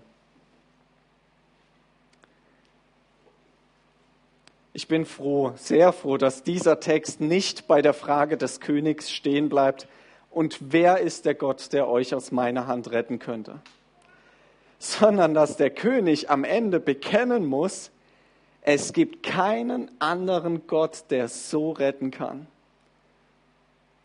Ich 4.72 4.87
bin 4.87 5.06
froh, 5.06 5.52
sehr 5.56 5.92
froh, 5.92 6.18
dass 6.18 6.42
dieser 6.42 6.78
Text 6.78 7.20
nicht 7.20 7.66
bei 7.66 7.82
der 7.82 7.94
Frage 7.94 8.37
des 8.37 8.61
Königs 8.61 9.11
stehen 9.11 9.48
bleibt, 9.48 9.88
und 10.30 10.58
wer 10.61 11.00
ist 11.00 11.24
der 11.24 11.34
Gott, 11.34 11.72
der 11.72 11.88
euch 11.88 12.14
aus 12.14 12.30
meiner 12.30 12.66
Hand 12.66 12.92
retten 12.92 13.18
könnte, 13.18 13.61
sondern 14.78 15.34
dass 15.34 15.56
der 15.56 15.70
König 15.70 16.30
am 16.30 16.44
Ende 16.44 16.80
bekennen 16.80 17.46
muss, 17.46 17.90
es 18.70 18.92
gibt 18.92 19.22
keinen 19.22 19.90
anderen 19.98 20.66
Gott, 20.66 21.04
der 21.09 21.28
so 21.28 21.70
retten 21.70 22.11
kann. 22.11 22.46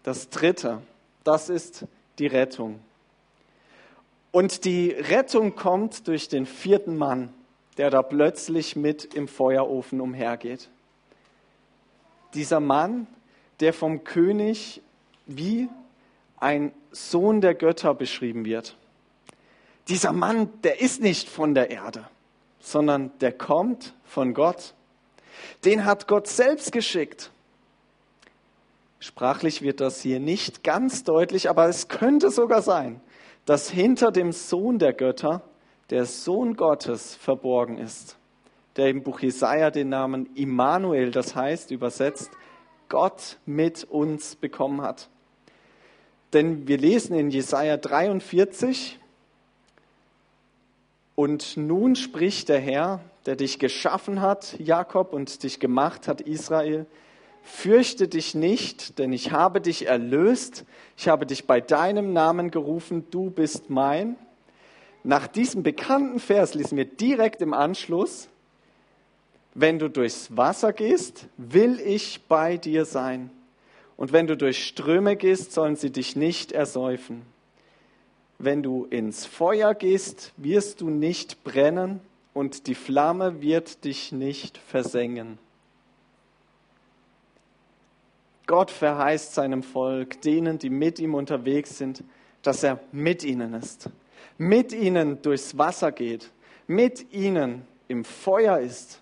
Das 0.03 0.29
Dritte, 0.29 0.81
das 1.25 1.49
ist 1.49 1.85
die 2.17 2.27
Rettung. 2.27 2.79
Und 4.31 4.63
die 4.63 4.91
Rettung 4.91 5.57
kommt 5.57 6.07
durch 6.07 6.29
den 6.29 6.45
vierten 6.45 6.95
Mann, 6.95 7.33
der 7.75 7.89
da 7.89 8.01
plötzlich 8.03 8.77
mit 8.77 9.13
im 9.13 9.27
Feuerofen 9.27 9.99
umhergeht. 9.99 10.69
Dieser 12.33 12.61
Mann, 12.61 13.07
der 13.59 13.73
vom 13.73 14.05
König 14.05 14.81
wie 15.25 15.67
ein 16.37 16.71
Sohn 16.93 17.41
der 17.41 17.53
Götter 17.53 17.93
beschrieben 17.93 18.45
wird. 18.45 18.77
Dieser 19.89 20.13
Mann, 20.13 20.47
der 20.63 20.79
ist 20.79 21.01
nicht 21.01 21.27
von 21.27 21.53
der 21.53 21.69
Erde, 21.69 22.07
sondern 22.63 23.11
der 23.19 23.33
kommt 23.33 23.93
von 24.05 24.33
Gott. 24.33 24.73
Den 25.65 25.85
hat 25.85 26.07
Gott 26.07 26.27
selbst 26.27 26.71
geschickt. 26.71 27.29
Sprachlich 28.99 29.61
wird 29.61 29.81
das 29.81 30.01
hier 30.01 30.21
nicht 30.21 30.63
ganz 30.63 31.03
deutlich, 31.03 31.49
aber 31.49 31.67
es 31.67 31.89
könnte 31.89 32.31
sogar 32.31 32.61
sein, 32.61 33.01
dass 33.45 33.69
hinter 33.69 34.11
dem 34.11 34.31
Sohn 34.31 34.79
der 34.79 34.93
Götter 34.93 35.41
der 35.89 36.05
Sohn 36.05 36.55
Gottes 36.55 37.15
verborgen 37.15 37.77
ist, 37.77 38.17
der 38.77 38.87
im 38.87 39.03
Buch 39.03 39.19
Jesaja 39.19 39.69
den 39.69 39.89
Namen 39.89 40.29
Immanuel, 40.33 41.11
das 41.11 41.35
heißt 41.35 41.69
übersetzt 41.69 42.31
Gott 42.87 43.39
mit 43.45 43.83
uns 43.83 44.37
bekommen 44.37 44.81
hat. 44.81 45.09
Denn 46.31 46.67
wir 46.67 46.77
lesen 46.77 47.13
in 47.15 47.29
Jesaja 47.29 47.75
43, 47.75 48.99
und 51.15 51.57
nun 51.57 51.95
spricht 51.95 52.49
der 52.49 52.59
Herr, 52.59 53.01
der 53.25 53.35
dich 53.35 53.59
geschaffen 53.59 54.21
hat, 54.21 54.55
Jakob, 54.59 55.13
und 55.13 55.43
dich 55.43 55.59
gemacht 55.59 56.07
hat, 56.07 56.21
Israel, 56.21 56.85
fürchte 57.43 58.07
dich 58.07 58.35
nicht, 58.35 58.99
denn 58.99 59.13
ich 59.13 59.31
habe 59.31 59.61
dich 59.61 59.87
erlöst, 59.87 60.65
ich 60.97 61.07
habe 61.07 61.25
dich 61.25 61.45
bei 61.45 61.61
deinem 61.61 62.13
Namen 62.13 62.51
gerufen, 62.51 63.05
du 63.11 63.29
bist 63.29 63.69
mein. 63.69 64.15
Nach 65.03 65.27
diesem 65.27 65.63
bekannten 65.63 66.19
Vers 66.19 66.53
lesen 66.53 66.77
wir 66.77 66.85
direkt 66.85 67.41
im 67.41 67.53
Anschluss, 67.53 68.29
wenn 69.53 69.77
du 69.77 69.89
durchs 69.89 70.35
Wasser 70.35 70.73
gehst, 70.73 71.27
will 71.37 71.79
ich 71.79 72.21
bei 72.27 72.57
dir 72.57 72.85
sein 72.85 73.29
und 73.97 74.11
wenn 74.11 74.27
du 74.27 74.35
durch 74.35 74.65
Ströme 74.65 75.15
gehst, 75.15 75.51
sollen 75.51 75.75
sie 75.75 75.91
dich 75.91 76.15
nicht 76.15 76.51
ersäufen. 76.51 77.21
Wenn 78.39 78.63
du 78.63 78.85
ins 78.85 79.25
Feuer 79.25 79.73
gehst, 79.73 80.33
wirst 80.37 80.81
du 80.81 80.89
nicht 80.89 81.43
brennen 81.43 82.01
und 82.33 82.67
die 82.67 82.75
Flamme 82.75 83.41
wird 83.41 83.83
dich 83.85 84.11
nicht 84.11 84.57
versengen. 84.57 85.37
Gott 88.45 88.71
verheißt 88.71 89.33
seinem 89.33 89.63
Volk, 89.63 90.21
denen, 90.21 90.59
die 90.59 90.69
mit 90.69 90.99
ihm 90.99 91.15
unterwegs 91.15 91.77
sind, 91.77 92.03
dass 92.41 92.63
er 92.63 92.79
mit 92.91 93.23
ihnen 93.23 93.53
ist, 93.53 93.89
mit 94.37 94.73
ihnen 94.73 95.21
durchs 95.21 95.57
Wasser 95.57 95.91
geht, 95.91 96.29
mit 96.67 97.13
ihnen 97.13 97.65
im 97.87 98.03
Feuer 98.03 98.59
ist, 98.59 99.01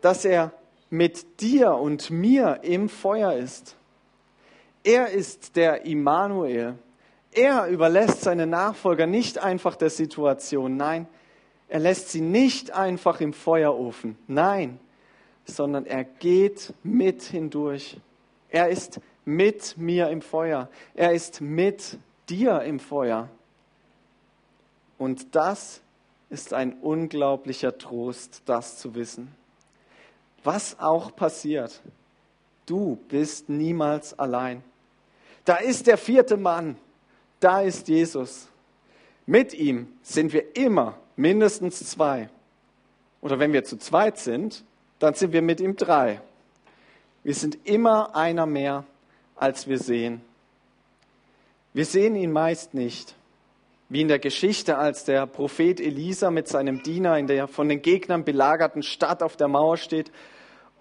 dass 0.00 0.24
er 0.24 0.52
mit 0.88 1.40
dir 1.40 1.74
und 1.74 2.10
mir 2.10 2.60
im 2.62 2.88
Feuer 2.88 3.34
ist. 3.34 3.76
Er 4.84 5.08
ist 5.08 5.56
der 5.56 5.84
Immanuel. 5.84 6.76
Er 7.36 7.68
überlässt 7.68 8.22
seine 8.22 8.48
Nachfolger 8.48 9.06
nicht 9.06 9.38
einfach 9.38 9.76
der 9.76 9.90
Situation, 9.90 10.76
nein, 10.76 11.06
er 11.68 11.78
lässt 11.78 12.08
sie 12.08 12.20
nicht 12.20 12.72
einfach 12.72 13.20
im 13.20 13.32
Feuerofen, 13.32 14.18
nein, 14.26 14.80
sondern 15.44 15.86
er 15.86 16.02
geht 16.02 16.74
mit 16.82 17.22
hindurch. 17.22 18.00
Er 18.48 18.68
ist 18.68 19.00
mit 19.24 19.76
mir 19.76 20.08
im 20.08 20.22
Feuer. 20.22 20.68
Er 20.94 21.12
ist 21.12 21.40
mit 21.40 21.98
dir 22.28 22.62
im 22.62 22.80
Feuer. 22.80 23.28
Und 24.98 25.34
das 25.36 25.82
ist 26.30 26.52
ein 26.52 26.74
unglaublicher 26.80 27.78
Trost, 27.78 28.42
das 28.46 28.78
zu 28.78 28.96
wissen 28.96 29.32
was 30.46 30.78
auch 30.78 31.14
passiert, 31.14 31.82
du 32.64 32.96
bist 33.08 33.48
niemals 33.48 34.18
allein. 34.18 34.62
Da 35.44 35.56
ist 35.56 35.86
der 35.86 35.98
vierte 35.98 36.36
Mann, 36.36 36.76
da 37.40 37.60
ist 37.60 37.88
Jesus. 37.88 38.48
Mit 39.26 39.54
ihm 39.54 39.88
sind 40.02 40.32
wir 40.32 40.56
immer 40.56 40.98
mindestens 41.16 41.84
zwei. 41.90 42.28
Oder 43.20 43.38
wenn 43.38 43.52
wir 43.52 43.64
zu 43.64 43.76
zweit 43.76 44.18
sind, 44.18 44.64
dann 44.98 45.14
sind 45.14 45.32
wir 45.32 45.42
mit 45.42 45.60
ihm 45.60 45.76
drei. 45.76 46.20
Wir 47.24 47.34
sind 47.34 47.58
immer 47.64 48.14
einer 48.14 48.46
mehr, 48.46 48.84
als 49.34 49.66
wir 49.66 49.78
sehen. 49.78 50.20
Wir 51.74 51.84
sehen 51.84 52.14
ihn 52.14 52.32
meist 52.32 52.72
nicht. 52.72 53.14
Wie 53.88 54.00
in 54.00 54.08
der 54.08 54.18
Geschichte, 54.18 54.78
als 54.78 55.04
der 55.04 55.26
Prophet 55.26 55.80
Elisa 55.80 56.30
mit 56.30 56.48
seinem 56.48 56.82
Diener 56.82 57.18
in 57.18 57.26
der 57.26 57.46
von 57.46 57.68
den 57.68 57.82
Gegnern 57.82 58.24
belagerten 58.24 58.82
Stadt 58.82 59.22
auf 59.22 59.36
der 59.36 59.48
Mauer 59.48 59.76
steht 59.76 60.10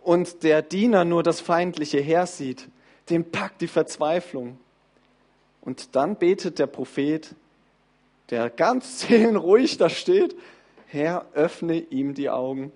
und 0.04 0.44
der 0.44 0.62
Diener 0.62 1.04
nur 1.04 1.22
das 1.22 1.42
feindliche 1.42 2.00
Heer 2.00 2.26
sieht, 2.26 2.68
den 3.10 3.32
packt 3.32 3.62
die 3.62 3.68
Verzweiflung. 3.68 4.58
Und 5.66 5.96
dann 5.96 6.16
betet 6.16 6.60
der 6.60 6.68
Prophet, 6.68 7.36
der 8.30 8.50
ganz 8.50 9.02
seelenruhig 9.08 9.78
da 9.78 9.90
steht, 9.90 10.36
Herr, 10.88 11.26
öffne 11.34 11.80
ihm 11.80 12.14
die 12.14 12.30
Augen. 12.30 12.72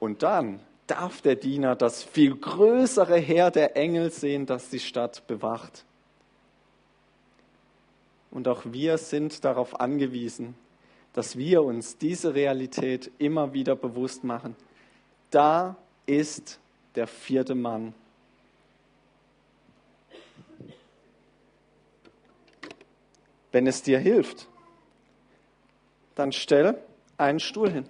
Und 0.00 0.22
dann 0.22 0.60
darf 0.86 1.20
der 1.20 1.36
Diener 1.36 1.76
das 1.76 2.02
viel 2.02 2.34
größere 2.34 3.18
Heer 3.18 3.50
der 3.50 3.76
Engel 3.76 4.10
sehen, 4.10 4.46
das 4.46 4.70
die 4.70 4.80
Stadt 4.80 5.26
bewacht. 5.26 5.84
Und 8.30 8.48
auch 8.48 8.62
wir 8.64 8.98
sind 8.98 9.44
darauf 9.44 9.80
angewiesen, 9.80 10.54
dass 11.12 11.36
wir 11.36 11.62
uns 11.62 11.98
diese 11.98 12.34
Realität 12.34 13.10
immer 13.18 13.52
wieder 13.52 13.76
bewusst 13.76 14.24
machen. 14.24 14.56
Da 15.30 15.76
ist 16.06 16.58
der 16.94 17.06
vierte 17.06 17.54
Mann. 17.54 17.94
Wenn 23.58 23.66
es 23.66 23.82
dir 23.82 23.98
hilft, 23.98 24.46
dann 26.14 26.30
stell 26.30 26.80
einen 27.16 27.40
Stuhl 27.40 27.68
hin. 27.68 27.88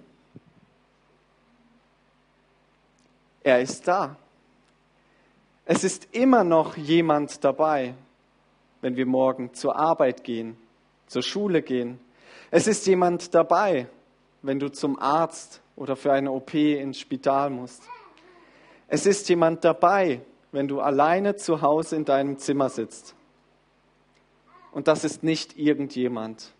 Er 3.43 3.61
ist 3.61 3.87
da. 3.87 4.15
Es 5.65 5.83
ist 5.83 6.07
immer 6.11 6.43
noch 6.43 6.75
jemand 6.75 7.43
dabei, 7.43 7.93
wenn 8.81 8.95
wir 8.95 9.05
morgen 9.05 9.53
zur 9.53 9.75
Arbeit 9.75 10.23
gehen, 10.23 10.57
zur 11.05 11.21
Schule 11.21 11.61
gehen. 11.61 11.99
Es 12.49 12.65
ist 12.65 12.87
jemand 12.87 13.35
dabei, 13.35 13.85
wenn 14.41 14.57
du 14.57 14.69
zum 14.69 14.99
Arzt 14.99 15.61
oder 15.75 15.95
für 15.95 16.11
eine 16.11 16.31
OP 16.31 16.55
ins 16.55 16.97
Spital 16.97 17.51
musst. 17.51 17.83
Es 18.87 19.05
ist 19.05 19.29
jemand 19.29 19.63
dabei, 19.63 20.21
wenn 20.51 20.67
du 20.67 20.81
alleine 20.81 21.35
zu 21.35 21.61
Hause 21.61 21.95
in 21.95 22.05
deinem 22.05 22.39
Zimmer 22.39 22.69
sitzt. 22.69 23.13
Und 24.71 24.87
das 24.87 25.03
ist 25.03 25.23
nicht 25.23 25.57
irgendjemand. 25.57 26.51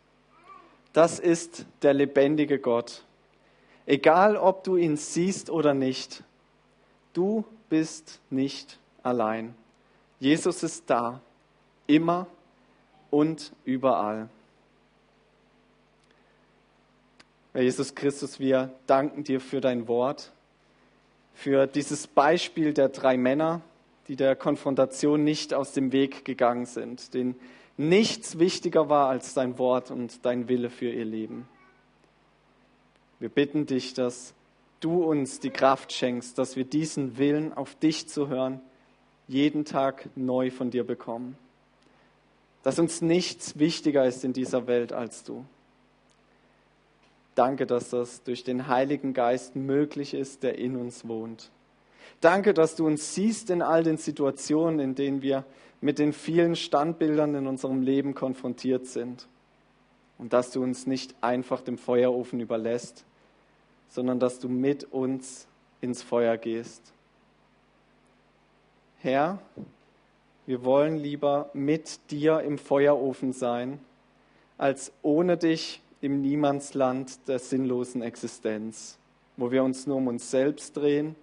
Das 0.94 1.20
ist 1.20 1.66
der 1.82 1.94
lebendige 1.94 2.60
Gott. 2.60 3.04
Egal, 3.86 4.38
ob 4.38 4.64
du 4.64 4.76
ihn 4.76 4.98
siehst 4.98 5.50
oder 5.50 5.74
nicht, 5.74 6.24
du 7.14 7.46
bist 7.70 8.20
nicht 8.30 8.80
allein. 9.04 9.54
Jesus 10.20 10.64
ist 10.64 10.90
da, 10.90 11.22
immer 11.88 12.28
und 13.10 13.52
überall. 13.66 14.30
Herr 17.54 17.62
Jesus 17.62 17.96
Christus, 17.96 18.40
wir 18.40 18.72
danken 18.86 19.24
dir 19.24 19.40
für 19.42 19.62
dein 19.62 19.88
Wort 19.88 20.32
für 21.40 21.68
dieses 21.68 22.06
Beispiel 22.06 22.74
der 22.74 22.90
drei 22.90 23.16
Männer, 23.16 23.62
die 24.10 24.18
der 24.18 24.36
Konfrontation 24.36 25.24
nicht 25.24 25.54
aus 25.54 25.72
dem 25.72 25.94
Weg 25.94 26.26
gegangen 26.26 26.66
sind, 26.66 27.14
denen 27.14 27.40
nichts 27.80 28.38
wichtiger 28.38 28.90
war 28.90 29.08
als 29.10 29.34
dein 29.34 29.58
Wort 29.58 29.90
und 29.90 30.26
dein 30.26 30.50
Wille 30.50 30.70
für 30.70 30.90
ihr 30.92 31.06
Leben. 31.06 31.48
Wir 33.20 33.30
bitten 33.30 33.66
dich, 33.66 33.94
dass 33.94 34.34
du 34.82 35.04
uns 35.04 35.40
die 35.40 35.50
Kraft 35.50 35.94
schenkst, 35.94 36.38
dass 36.38 36.56
wir 36.56 36.66
diesen 36.66 37.18
Willen, 37.18 37.54
auf 37.54 37.76
dich 37.76 38.08
zu 38.08 38.28
hören, 38.28 38.62
jeden 39.28 39.64
Tag 39.64 40.10
neu 40.16 40.52
von 40.52 40.72
dir 40.72 40.84
bekommen. 40.84 41.38
Dass 42.64 42.80
uns 42.80 43.02
nichts 43.02 43.58
wichtiger 43.58 44.06
ist 44.06 44.26
in 44.26 44.34
dieser 44.34 44.68
Welt 44.68 44.92
als 44.92 45.24
du. 45.24 45.46
Danke, 47.36 47.66
dass 47.66 47.92
das 47.92 48.24
durch 48.24 48.44
den 48.44 48.68
Heiligen 48.68 49.14
Geist 49.14 49.56
möglich 49.56 50.14
ist, 50.14 50.44
der 50.44 50.58
in 50.58 50.76
uns 50.76 51.08
wohnt. 51.08 51.50
Danke, 52.20 52.54
dass 52.54 52.76
du 52.76 52.86
uns 52.86 53.16
siehst 53.16 53.50
in 53.50 53.62
all 53.62 53.84
den 53.84 53.96
Situationen, 53.96 54.80
in 54.80 54.96
denen 54.96 55.22
wir 55.22 55.46
mit 55.82 56.00
den 56.00 56.14
vielen 56.14 56.56
Standbildern 56.56 57.36
in 57.36 57.48
unserem 57.48 57.82
Leben 57.82 58.14
konfrontiert 58.14 58.86
sind. 58.86 59.28
Und 60.18 60.34
dass 60.34 60.52
du 60.52 60.62
uns 60.62 60.86
nicht 60.86 61.16
einfach 61.22 61.62
dem 61.62 61.78
Feuerofen 61.78 62.40
überlässt, 62.40 63.06
sondern 63.88 64.20
dass 64.20 64.40
du 64.40 64.50
mit 64.50 64.92
uns 64.92 65.48
ins 65.82 66.04
Feuer 66.04 66.38
gehst. 66.38 66.94
Herr, 69.02 69.40
wir 70.46 70.66
wollen 70.66 70.98
lieber 70.98 71.50
mit 71.54 72.12
dir 72.12 72.42
im 72.42 72.58
Feuerofen 72.58 73.32
sein, 73.32 73.80
als 74.58 74.92
ohne 75.02 75.38
dich 75.38 75.82
im 76.02 76.22
Niemandsland 76.22 77.28
der 77.28 77.40
sinnlosen 77.40 78.02
Existenz, 78.02 78.98
wo 79.38 79.52
wir 79.52 79.64
uns 79.64 79.88
nur 79.88 79.98
um 79.98 80.08
uns 80.08 80.30
selbst 80.30 80.76
drehen, 80.76 81.16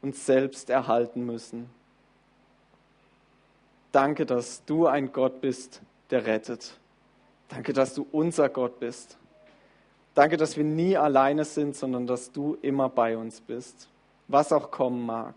uns 0.00 0.24
selbst 0.24 0.70
erhalten 0.70 1.26
müssen. 1.26 1.68
Danke, 3.92 4.26
dass 4.26 4.64
du 4.64 4.86
ein 4.86 5.12
Gott 5.12 5.40
bist, 5.40 5.80
der 6.10 6.26
rettet. 6.26 6.76
Danke, 7.48 7.72
dass 7.72 7.94
du 7.94 8.06
unser 8.12 8.48
Gott 8.48 8.80
bist. 8.80 9.16
Danke, 10.14 10.36
dass 10.36 10.56
wir 10.56 10.64
nie 10.64 10.96
alleine 10.96 11.44
sind, 11.44 11.76
sondern 11.76 12.06
dass 12.06 12.32
du 12.32 12.56
immer 12.62 12.88
bei 12.88 13.16
uns 13.16 13.40
bist, 13.40 13.88
was 14.28 14.52
auch 14.52 14.70
kommen 14.70 15.04
mag. 15.04 15.34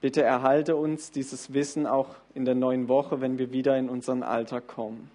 Bitte 0.00 0.22
erhalte 0.22 0.76
uns 0.76 1.10
dieses 1.10 1.52
Wissen 1.52 1.86
auch 1.86 2.14
in 2.34 2.44
der 2.44 2.54
neuen 2.54 2.88
Woche, 2.88 3.20
wenn 3.20 3.38
wir 3.38 3.52
wieder 3.52 3.76
in 3.76 3.88
unseren 3.88 4.22
Alltag 4.22 4.66
kommen. 4.66 5.10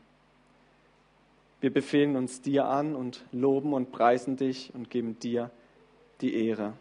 Wir 1.62 1.74
befehlen 1.74 2.16
uns 2.16 2.42
dir 2.42 2.66
an 2.66 2.96
und 2.96 3.24
loben 3.32 3.74
und 3.74 3.92
preisen 3.92 4.38
dich 4.38 4.72
und 4.76 4.90
geben 4.90 5.18
dir 5.20 5.50
die 6.22 6.48
Ehre. 6.48 6.74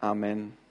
Amen. 0.00 0.61